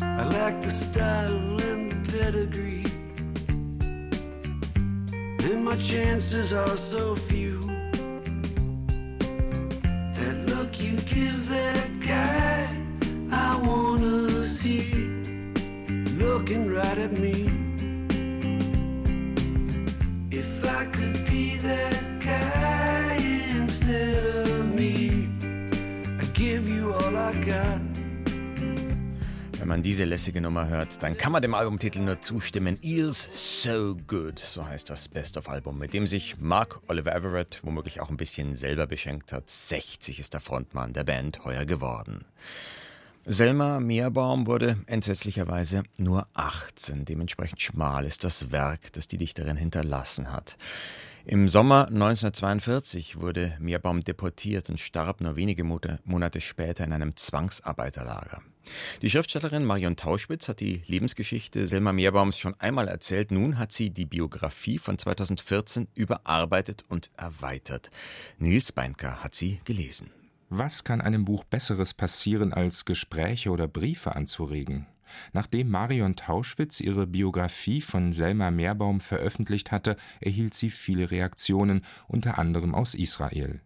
I 0.00 0.24
lack 0.38 0.62
the 0.62 0.70
style 0.86 1.60
and 1.70 1.92
the 1.92 2.12
pedigree. 2.12 2.86
And 5.44 5.64
my 5.66 5.76
chances 5.76 6.54
are 6.54 6.78
so 6.92 7.14
lässige 30.14 30.40
Nummer 30.40 30.68
hört, 30.68 31.02
dann 31.02 31.16
kann 31.16 31.32
man 31.32 31.42
dem 31.42 31.54
Albumtitel 31.54 31.98
nur 31.98 32.20
zustimmen. 32.20 32.78
Eels 32.82 33.28
So 33.32 33.96
Good, 34.06 34.38
so 34.38 34.64
heißt 34.64 34.88
das 34.88 35.08
Best-of-Album, 35.08 35.76
mit 35.76 35.92
dem 35.92 36.06
sich 36.06 36.38
Mark 36.38 36.78
Oliver 36.86 37.12
Everett 37.12 37.58
womöglich 37.64 38.00
auch 38.00 38.10
ein 38.10 38.16
bisschen 38.16 38.54
selber 38.54 38.86
beschenkt 38.86 39.32
hat. 39.32 39.50
60 39.50 40.20
ist 40.20 40.32
der 40.32 40.40
Frontmann 40.40 40.92
der 40.92 41.02
Band 41.02 41.44
heuer 41.44 41.64
geworden. 41.64 42.24
Selma 43.26 43.80
Meerbaum 43.80 44.46
wurde 44.46 44.76
entsetzlicherweise 44.86 45.82
nur 45.98 46.28
18. 46.34 47.04
Dementsprechend 47.04 47.60
schmal 47.60 48.04
ist 48.04 48.22
das 48.22 48.52
Werk, 48.52 48.92
das 48.92 49.08
die 49.08 49.18
Dichterin 49.18 49.56
hinterlassen 49.56 50.30
hat. 50.30 50.56
Im 51.24 51.48
Sommer 51.48 51.88
1942 51.88 53.20
wurde 53.20 53.56
Meerbaum 53.58 54.04
deportiert 54.04 54.70
und 54.70 54.78
starb 54.78 55.20
nur 55.20 55.34
wenige 55.34 55.64
Monate 55.64 56.40
später 56.40 56.84
in 56.84 56.92
einem 56.92 57.16
Zwangsarbeiterlager. 57.16 58.42
Die 59.02 59.10
Schriftstellerin 59.10 59.64
Marion 59.64 59.96
Tauschwitz 59.96 60.48
hat 60.48 60.60
die 60.60 60.82
Lebensgeschichte 60.86 61.66
Selma 61.66 61.92
Meerbaums 61.92 62.38
schon 62.38 62.54
einmal 62.60 62.88
erzählt. 62.88 63.30
Nun 63.30 63.58
hat 63.58 63.72
sie 63.72 63.90
die 63.90 64.06
Biografie 64.06 64.78
von 64.78 64.98
2014 64.98 65.88
überarbeitet 65.94 66.84
und 66.88 67.10
erweitert. 67.16 67.90
Nils 68.38 68.72
Beinker 68.72 69.22
hat 69.22 69.34
sie 69.34 69.60
gelesen. 69.64 70.10
Was 70.50 70.84
kann 70.84 71.00
einem 71.00 71.24
Buch 71.24 71.44
Besseres 71.44 71.94
passieren, 71.94 72.52
als 72.52 72.84
Gespräche 72.84 73.50
oder 73.50 73.66
Briefe 73.66 74.14
anzuregen? 74.14 74.86
Nachdem 75.32 75.70
Marion 75.70 76.16
Tauschwitz 76.16 76.80
ihre 76.80 77.06
Biografie 77.06 77.80
von 77.80 78.12
Selma 78.12 78.50
Meerbaum 78.50 79.00
veröffentlicht 79.00 79.72
hatte, 79.72 79.96
erhielt 80.20 80.54
sie 80.54 80.70
viele 80.70 81.10
Reaktionen, 81.10 81.84
unter 82.08 82.38
anderem 82.38 82.74
aus 82.74 82.94
Israel. 82.94 83.60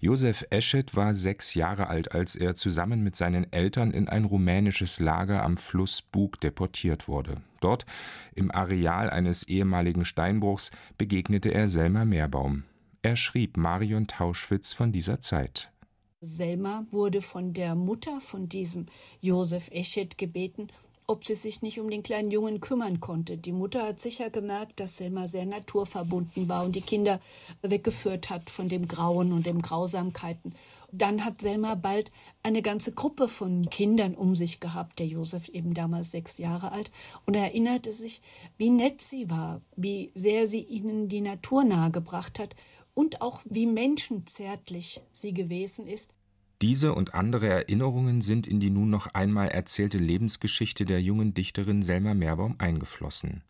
Josef 0.00 0.44
Eschet 0.50 0.96
war 0.96 1.14
sechs 1.14 1.54
Jahre 1.54 1.88
alt, 1.88 2.12
als 2.12 2.36
er 2.36 2.54
zusammen 2.54 3.02
mit 3.02 3.16
seinen 3.16 3.52
Eltern 3.52 3.90
in 3.90 4.08
ein 4.08 4.24
rumänisches 4.24 5.00
Lager 5.00 5.42
am 5.42 5.56
Fluss 5.56 6.02
Bug 6.02 6.40
deportiert 6.40 7.08
wurde. 7.08 7.42
Dort, 7.60 7.86
im 8.34 8.50
Areal 8.50 9.10
eines 9.10 9.42
ehemaligen 9.44 10.04
Steinbruchs, 10.04 10.70
begegnete 10.96 11.50
er 11.50 11.68
Selma 11.68 12.04
Meerbaum. 12.04 12.64
Er 13.02 13.16
schrieb 13.16 13.56
Marion 13.56 14.06
Tauschwitz 14.06 14.72
von 14.72 14.92
dieser 14.92 15.20
Zeit. 15.20 15.72
Selma 16.20 16.84
wurde 16.90 17.20
von 17.20 17.52
der 17.52 17.76
Mutter 17.76 18.20
von 18.20 18.48
diesem 18.48 18.86
Josef 19.20 19.68
Eschet 19.70 20.18
gebeten, 20.18 20.68
ob 21.10 21.24
sie 21.24 21.34
sich 21.34 21.62
nicht 21.62 21.80
um 21.80 21.88
den 21.88 22.02
kleinen 22.02 22.30
Jungen 22.30 22.60
kümmern 22.60 23.00
konnte. 23.00 23.38
Die 23.38 23.50
Mutter 23.50 23.82
hat 23.82 23.98
sicher 23.98 24.28
gemerkt, 24.28 24.78
dass 24.78 24.98
Selma 24.98 25.26
sehr 25.26 25.46
naturverbunden 25.46 26.50
war 26.50 26.66
und 26.66 26.76
die 26.76 26.82
Kinder 26.82 27.18
weggeführt 27.62 28.28
hat 28.28 28.50
von 28.50 28.68
dem 28.68 28.86
Grauen 28.86 29.32
und 29.32 29.46
den 29.46 29.62
Grausamkeiten. 29.62 30.54
Dann 30.92 31.24
hat 31.24 31.40
Selma 31.40 31.76
bald 31.76 32.10
eine 32.42 32.60
ganze 32.60 32.92
Gruppe 32.92 33.26
von 33.26 33.70
Kindern 33.70 34.14
um 34.14 34.34
sich 34.34 34.60
gehabt, 34.60 34.98
der 34.98 35.06
Josef 35.06 35.48
eben 35.48 35.72
damals 35.72 36.10
sechs 36.10 36.36
Jahre 36.36 36.72
alt, 36.72 36.90
und 37.24 37.34
er 37.34 37.44
erinnerte 37.44 37.92
sich, 37.92 38.20
wie 38.58 38.70
nett 38.70 39.00
sie 39.00 39.30
war, 39.30 39.62
wie 39.76 40.12
sehr 40.14 40.46
sie 40.46 40.60
ihnen 40.60 41.08
die 41.08 41.22
Natur 41.22 41.64
nahegebracht 41.64 42.38
hat 42.38 42.54
und 42.92 43.22
auch 43.22 43.40
wie 43.46 43.66
menschenzärtlich 43.66 45.00
sie 45.12 45.32
gewesen 45.32 45.86
ist. 45.86 46.12
Diese 46.60 46.92
und 46.92 47.14
andere 47.14 47.46
Erinnerungen 47.46 48.20
sind 48.20 48.48
in 48.48 48.58
die 48.58 48.70
nun 48.70 48.90
noch 48.90 49.06
einmal 49.14 49.48
erzählte 49.48 49.98
Lebensgeschichte 49.98 50.84
der 50.84 51.00
jungen 51.00 51.32
Dichterin 51.32 51.84
Selma 51.84 52.14
Meerbaum 52.14 52.56
eingeflossen. 52.58 53.44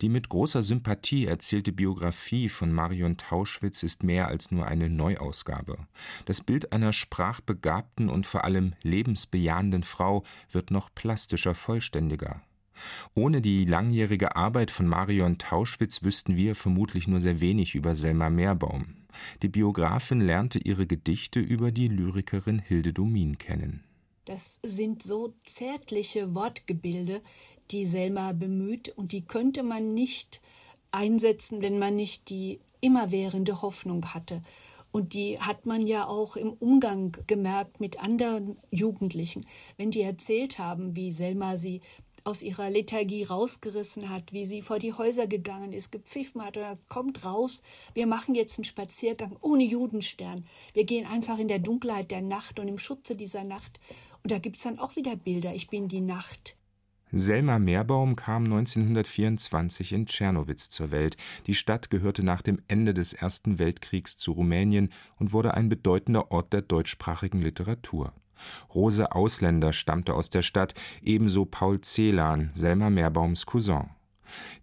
Die 0.00 0.08
mit 0.08 0.28
großer 0.28 0.62
Sympathie 0.62 1.26
erzählte 1.26 1.72
Biografie 1.72 2.48
von 2.48 2.72
Marion 2.72 3.16
Tauschwitz 3.16 3.82
ist 3.82 4.04
mehr 4.04 4.28
als 4.28 4.52
nur 4.52 4.66
eine 4.66 4.88
Neuausgabe. 4.88 5.76
Das 6.24 6.40
Bild 6.40 6.72
einer 6.72 6.92
sprachbegabten 6.92 8.08
und 8.08 8.26
vor 8.26 8.44
allem 8.44 8.74
lebensbejahenden 8.82 9.82
Frau 9.82 10.22
wird 10.52 10.70
noch 10.70 10.94
plastischer 10.94 11.54
vollständiger. 11.54 12.42
Ohne 13.14 13.40
die 13.40 13.64
langjährige 13.64 14.36
Arbeit 14.36 14.70
von 14.70 14.86
Marion 14.86 15.38
Tauschwitz 15.38 16.02
wüssten 16.04 16.36
wir 16.36 16.54
vermutlich 16.54 17.08
nur 17.08 17.20
sehr 17.20 17.40
wenig 17.40 17.74
über 17.74 17.94
Selma 17.96 18.30
Meerbaum. 18.30 19.01
Die 19.42 19.48
Biografin 19.48 20.20
lernte 20.20 20.58
ihre 20.58 20.86
Gedichte 20.86 21.40
über 21.40 21.72
die 21.72 21.88
Lyrikerin 21.88 22.58
Hilde 22.58 22.92
Domin 22.92 23.38
kennen. 23.38 23.84
Das 24.24 24.60
sind 24.62 25.02
so 25.02 25.34
zärtliche 25.44 26.34
Wortgebilde, 26.34 27.22
die 27.70 27.84
Selma 27.84 28.32
bemüht, 28.32 28.90
und 28.90 29.12
die 29.12 29.22
könnte 29.22 29.62
man 29.62 29.94
nicht 29.94 30.40
einsetzen, 30.92 31.62
wenn 31.62 31.78
man 31.78 31.96
nicht 31.96 32.28
die 32.28 32.60
immerwährende 32.80 33.62
Hoffnung 33.62 34.14
hatte. 34.14 34.42
Und 34.92 35.14
die 35.14 35.40
hat 35.40 35.64
man 35.64 35.86
ja 35.86 36.06
auch 36.06 36.36
im 36.36 36.52
Umgang 36.52 37.16
gemerkt 37.26 37.80
mit 37.80 38.02
anderen 38.02 38.58
Jugendlichen. 38.70 39.46
Wenn 39.78 39.90
die 39.90 40.02
erzählt 40.02 40.58
haben, 40.58 40.94
wie 40.94 41.10
Selma 41.10 41.56
sie 41.56 41.80
aus 42.24 42.42
ihrer 42.42 42.70
Lethargie 42.70 43.24
rausgerissen 43.24 44.08
hat, 44.08 44.32
wie 44.32 44.44
sie 44.44 44.62
vor 44.62 44.78
die 44.78 44.92
Häuser 44.92 45.26
gegangen 45.26 45.72
ist, 45.72 45.92
gepfiffen 45.92 46.44
hat 46.44 46.56
oder 46.56 46.78
kommt 46.88 47.24
raus, 47.24 47.62
wir 47.94 48.06
machen 48.06 48.34
jetzt 48.34 48.58
einen 48.58 48.64
Spaziergang 48.64 49.36
ohne 49.40 49.64
Judenstern. 49.64 50.44
Wir 50.74 50.84
gehen 50.84 51.06
einfach 51.06 51.38
in 51.38 51.48
der 51.48 51.58
Dunkelheit 51.58 52.10
der 52.10 52.22
Nacht 52.22 52.58
und 52.58 52.68
im 52.68 52.78
Schutze 52.78 53.16
dieser 53.16 53.44
Nacht. 53.44 53.80
Und 54.22 54.30
da 54.30 54.38
gibt's 54.38 54.62
dann 54.62 54.78
auch 54.78 54.96
wieder 54.96 55.16
Bilder. 55.16 55.54
Ich 55.54 55.68
bin 55.68 55.88
die 55.88 56.00
Nacht. 56.00 56.56
Selma 57.14 57.58
Meerbaum 57.58 58.16
kam 58.16 58.44
1924 58.44 59.92
in 59.92 60.06
Tschernowitz 60.06 60.70
zur 60.70 60.90
Welt. 60.90 61.18
Die 61.46 61.54
Stadt 61.54 61.90
gehörte 61.90 62.22
nach 62.22 62.40
dem 62.40 62.62
Ende 62.68 62.94
des 62.94 63.12
Ersten 63.12 63.58
Weltkriegs 63.58 64.16
zu 64.16 64.32
Rumänien 64.32 64.90
und 65.18 65.34
wurde 65.34 65.52
ein 65.52 65.68
bedeutender 65.68 66.30
Ort 66.30 66.54
der 66.54 66.62
deutschsprachigen 66.62 67.42
Literatur. 67.42 68.14
Rose 68.74 69.12
Ausländer 69.12 69.72
stammte 69.72 70.14
aus 70.14 70.30
der 70.30 70.42
Stadt, 70.42 70.74
ebenso 71.02 71.44
Paul 71.44 71.80
Celan, 71.80 72.50
Selma 72.54 72.90
Meerbaums 72.90 73.46
Cousin. 73.46 73.90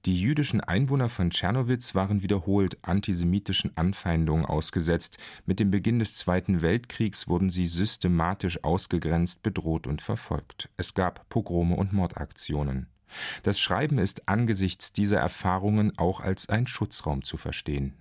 Die 0.06 0.20
jüdischen 0.20 0.62
Einwohner 0.62 1.10
von 1.10 1.30
Tschernowitz 1.30 1.94
waren 1.94 2.24
wiederholt 2.24 2.78
antisemitischen 2.82 3.76
Anfeindungen 3.76 4.46
ausgesetzt. 4.46 5.18
Mit 5.46 5.60
dem 5.60 5.72
Beginn 5.72 6.00
des 6.00 6.16
Zweiten 6.16 6.62
Weltkriegs 6.62 7.28
wurden 7.28 7.50
sie 7.50 7.66
systematisch 7.66 8.64
ausgegrenzt, 8.64 9.44
bedroht 9.44 9.88
und 9.88 10.02
verfolgt. 10.02 10.70
Es 10.78 10.94
gab 10.94 11.28
Pogrome 11.30 11.76
und 11.76 11.94
Mordaktionen. 11.94 12.88
Das 13.44 13.60
Schreiben 13.60 13.98
ist 13.98 14.28
angesichts 14.30 14.92
dieser 14.92 15.20
Erfahrungen 15.20 15.98
auch 15.98 16.20
als 16.22 16.48
ein 16.48 16.68
Schutzraum 16.68 17.24
zu 17.24 17.38
verstehen. 17.38 17.96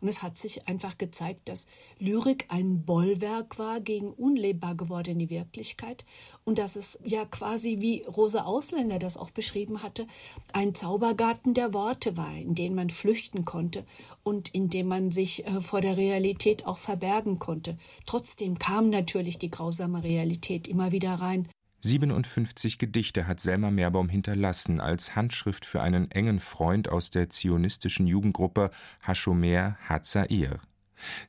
Und 0.00 0.08
es 0.08 0.22
hat 0.22 0.36
sich 0.36 0.68
einfach 0.68 0.98
gezeigt, 0.98 1.48
dass 1.48 1.66
Lyrik 1.98 2.46
ein 2.48 2.84
Bollwerk 2.84 3.58
war 3.58 3.80
gegen 3.80 4.10
unlebbar 4.10 4.74
gewordene 4.74 5.30
Wirklichkeit 5.30 6.04
und 6.44 6.58
dass 6.58 6.76
es 6.76 6.98
ja 7.04 7.24
quasi, 7.24 7.78
wie 7.80 8.02
Rosa 8.02 8.42
Ausländer 8.42 8.98
das 8.98 9.16
auch 9.16 9.30
beschrieben 9.30 9.82
hatte, 9.82 10.06
ein 10.52 10.74
Zaubergarten 10.74 11.54
der 11.54 11.72
Worte 11.72 12.16
war, 12.16 12.36
in 12.36 12.54
den 12.54 12.74
man 12.74 12.90
flüchten 12.90 13.44
konnte 13.44 13.84
und 14.22 14.54
in 14.54 14.68
dem 14.68 14.88
man 14.88 15.10
sich 15.10 15.46
äh, 15.46 15.60
vor 15.60 15.80
der 15.80 15.96
Realität 15.96 16.66
auch 16.66 16.78
verbergen 16.78 17.38
konnte. 17.38 17.78
Trotzdem 18.04 18.58
kam 18.58 18.90
natürlich 18.90 19.38
die 19.38 19.50
grausame 19.50 20.04
Realität 20.04 20.68
immer 20.68 20.92
wieder 20.92 21.14
rein 21.14 21.48
57 21.86 22.78
Gedichte 22.78 23.28
hat 23.28 23.38
Selma 23.38 23.70
Meerbaum 23.70 24.08
hinterlassen 24.08 24.80
als 24.80 25.14
Handschrift 25.14 25.64
für 25.64 25.82
einen 25.82 26.10
engen 26.10 26.40
Freund 26.40 26.88
aus 26.88 27.12
der 27.12 27.30
zionistischen 27.30 28.08
Jugendgruppe 28.08 28.72
Hashomer 29.00 29.76
Hatzair. 29.88 30.58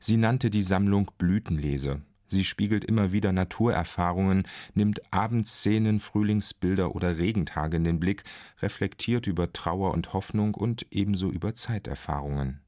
Sie 0.00 0.16
nannte 0.16 0.50
die 0.50 0.62
Sammlung 0.62 1.12
Blütenlese. 1.16 2.02
Sie 2.26 2.42
spiegelt 2.42 2.84
immer 2.84 3.12
wieder 3.12 3.32
Naturerfahrungen, 3.32 4.48
nimmt 4.74 5.12
Abendszenen, 5.12 6.00
Frühlingsbilder 6.00 6.92
oder 6.92 7.18
Regentage 7.18 7.76
in 7.76 7.84
den 7.84 8.00
Blick, 8.00 8.24
reflektiert 8.60 9.28
über 9.28 9.52
Trauer 9.52 9.92
und 9.92 10.12
Hoffnung 10.12 10.54
und 10.54 10.86
ebenso 10.90 11.30
über 11.30 11.54
Zeiterfahrungen. 11.54 12.60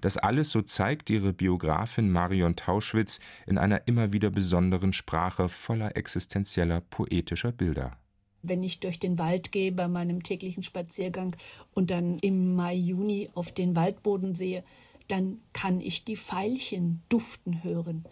Das 0.00 0.16
alles, 0.16 0.50
so 0.50 0.62
zeigt 0.62 1.10
ihre 1.10 1.32
Biografin 1.32 2.10
Marion 2.10 2.56
Tauschwitz, 2.56 3.20
in 3.46 3.58
einer 3.58 3.86
immer 3.86 4.12
wieder 4.12 4.30
besonderen 4.30 4.92
Sprache 4.92 5.48
voller 5.48 5.96
existenzieller 5.96 6.80
poetischer 6.80 7.52
Bilder. 7.52 7.96
Wenn 8.42 8.62
ich 8.62 8.80
durch 8.80 8.98
den 8.98 9.18
Wald 9.18 9.52
gehe 9.52 9.70
bei 9.70 9.86
meinem 9.86 10.22
täglichen 10.22 10.62
Spaziergang 10.62 11.36
und 11.74 11.90
dann 11.90 12.18
im 12.18 12.56
Mai, 12.56 12.74
Juni 12.74 13.30
auf 13.34 13.52
den 13.52 13.76
Waldboden 13.76 14.34
sehe, 14.34 14.64
dann 15.08 15.40
kann 15.52 15.80
ich 15.80 16.04
die 16.04 16.16
Veilchen 16.16 17.02
duften 17.08 17.62
hören. 17.62 18.04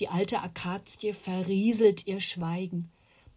Die 0.00 0.08
alte 0.08 0.42
Akazie 0.42 1.12
verrieselt 1.12 2.06
ihr 2.06 2.20
Schweigen. 2.20 2.90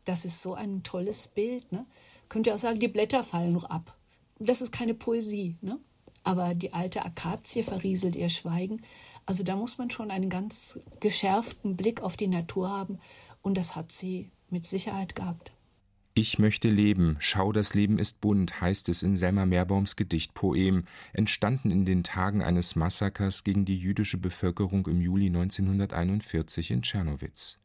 Das 0.04 0.26
ist 0.26 0.42
so 0.42 0.54
ein 0.54 0.84
tolles 0.84 1.28
Bild. 1.28 1.72
Ne? 1.72 1.86
Könnt 2.30 2.48
ihr 2.48 2.56
auch 2.56 2.60
sagen, 2.60 2.80
die 2.80 2.88
Blätter 2.88 3.24
fallen 3.24 3.54
noch 3.54 3.66
ab. 3.66 3.96
Das 4.40 4.62
ist 4.62 4.72
keine 4.72 4.94
Poesie. 4.94 5.56
Ne? 5.62 5.80
Aber 6.24 6.54
die 6.54 6.74
alte 6.74 7.06
Akazie 7.06 7.64
verrieselt 7.64 8.16
ihr 8.16 8.30
Schweigen. 8.30 8.82
Also 9.26 9.44
da 9.44 9.56
muss 9.56 9.78
man 9.78 9.90
schon 9.90 10.12
einen 10.12 10.30
ganz 10.30 10.80
geschärften 11.00 11.76
Blick 11.76 12.02
auf 12.02 12.18
die 12.18 12.28
Natur 12.28 12.70
haben 12.70 13.00
und 13.42 13.58
das 13.58 13.76
hat 13.76 13.92
sie 13.92 14.32
mit 14.50 14.66
Sicherheit 14.66 15.16
gehabt. 15.16 15.52
Ich 16.14 16.40
möchte 16.40 16.70
leben, 16.70 17.16
schau, 17.20 17.54
das 17.54 17.74
Leben 17.74 17.98
ist 17.98 18.20
bunt, 18.20 18.60
heißt 18.60 18.90
es 18.90 19.02
in 19.02 19.16
Selma 19.16 19.46
Meerbaums 19.46 19.96
Gedichtpoem, 19.96 20.84
entstanden 21.14 21.72
in 21.72 21.86
den 21.86 22.04
Tagen 22.04 22.42
eines 22.42 22.76
Massakers 22.76 23.46
gegen 23.46 23.64
die 23.64 23.78
jüdische 23.78 24.18
Bevölkerung 24.18 24.88
im 24.88 25.00
Juli 25.00 25.28
1941 25.28 26.72
in 26.72 26.82
Tschernowitz. 26.82 27.60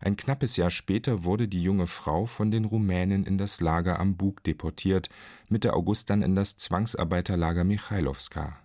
Ein 0.00 0.16
knappes 0.16 0.56
Jahr 0.56 0.70
später 0.70 1.24
wurde 1.24 1.48
die 1.48 1.62
junge 1.62 1.86
Frau 1.86 2.26
von 2.26 2.50
den 2.50 2.64
Rumänen 2.64 3.24
in 3.24 3.38
das 3.38 3.60
Lager 3.60 3.98
am 3.98 4.16
Bug 4.16 4.42
deportiert, 4.44 5.08
Mitte 5.48 5.74
August 5.74 6.10
dann 6.10 6.22
in 6.22 6.36
das 6.36 6.56
Zwangsarbeiterlager 6.56 7.64
Michailowska. 7.64 8.58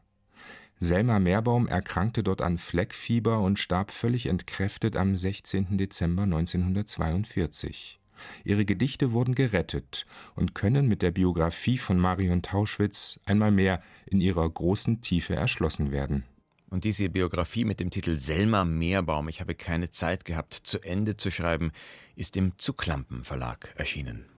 Selma 0.82 1.20
Meerbaum 1.20 1.68
erkrankte 1.68 2.24
dort 2.24 2.42
an 2.42 2.58
Fleckfieber 2.58 3.40
und 3.42 3.60
starb 3.60 3.92
völlig 3.92 4.28
entkräftet 4.28 4.96
am 4.96 5.18
16. 5.18 5.78
Dezember 5.78 6.24
1942. 6.24 8.00
Ihre 8.44 8.66
Gedichte 8.66 9.12
wurden 9.12 9.36
gerettet 9.36 10.06
und 10.36 10.56
können 10.56 10.88
mit 10.88 11.02
der 11.02 11.12
Biografie 11.12 11.78
von 11.78 11.98
Marion 11.98 12.42
Tauschwitz 12.42 13.20
einmal 13.26 13.52
mehr 13.52 13.82
in 14.06 14.22
ihrer 14.22 14.50
großen 14.50 15.02
Tiefe 15.02 15.36
erschlossen 15.36 15.92
werden. 15.92 16.24
Und 16.70 16.84
diese 16.84 17.10
Biografie 17.10 17.66
mit 17.66 17.80
dem 17.80 17.90
Titel 17.90 18.18
Selma 18.18 18.64
Meerbaum, 18.64 19.28
ich 19.28 19.42
habe 19.42 19.56
keine 19.56 19.90
Zeit 19.90 20.24
gehabt, 20.24 20.54
zu 20.54 20.80
Ende 20.80 21.18
zu 21.18 21.32
schreiben, 21.32 21.72
ist 22.16 22.38
im 22.38 22.58
Zuklampen 22.58 23.24
Verlag 23.24 23.74
erschienen. 23.76 24.26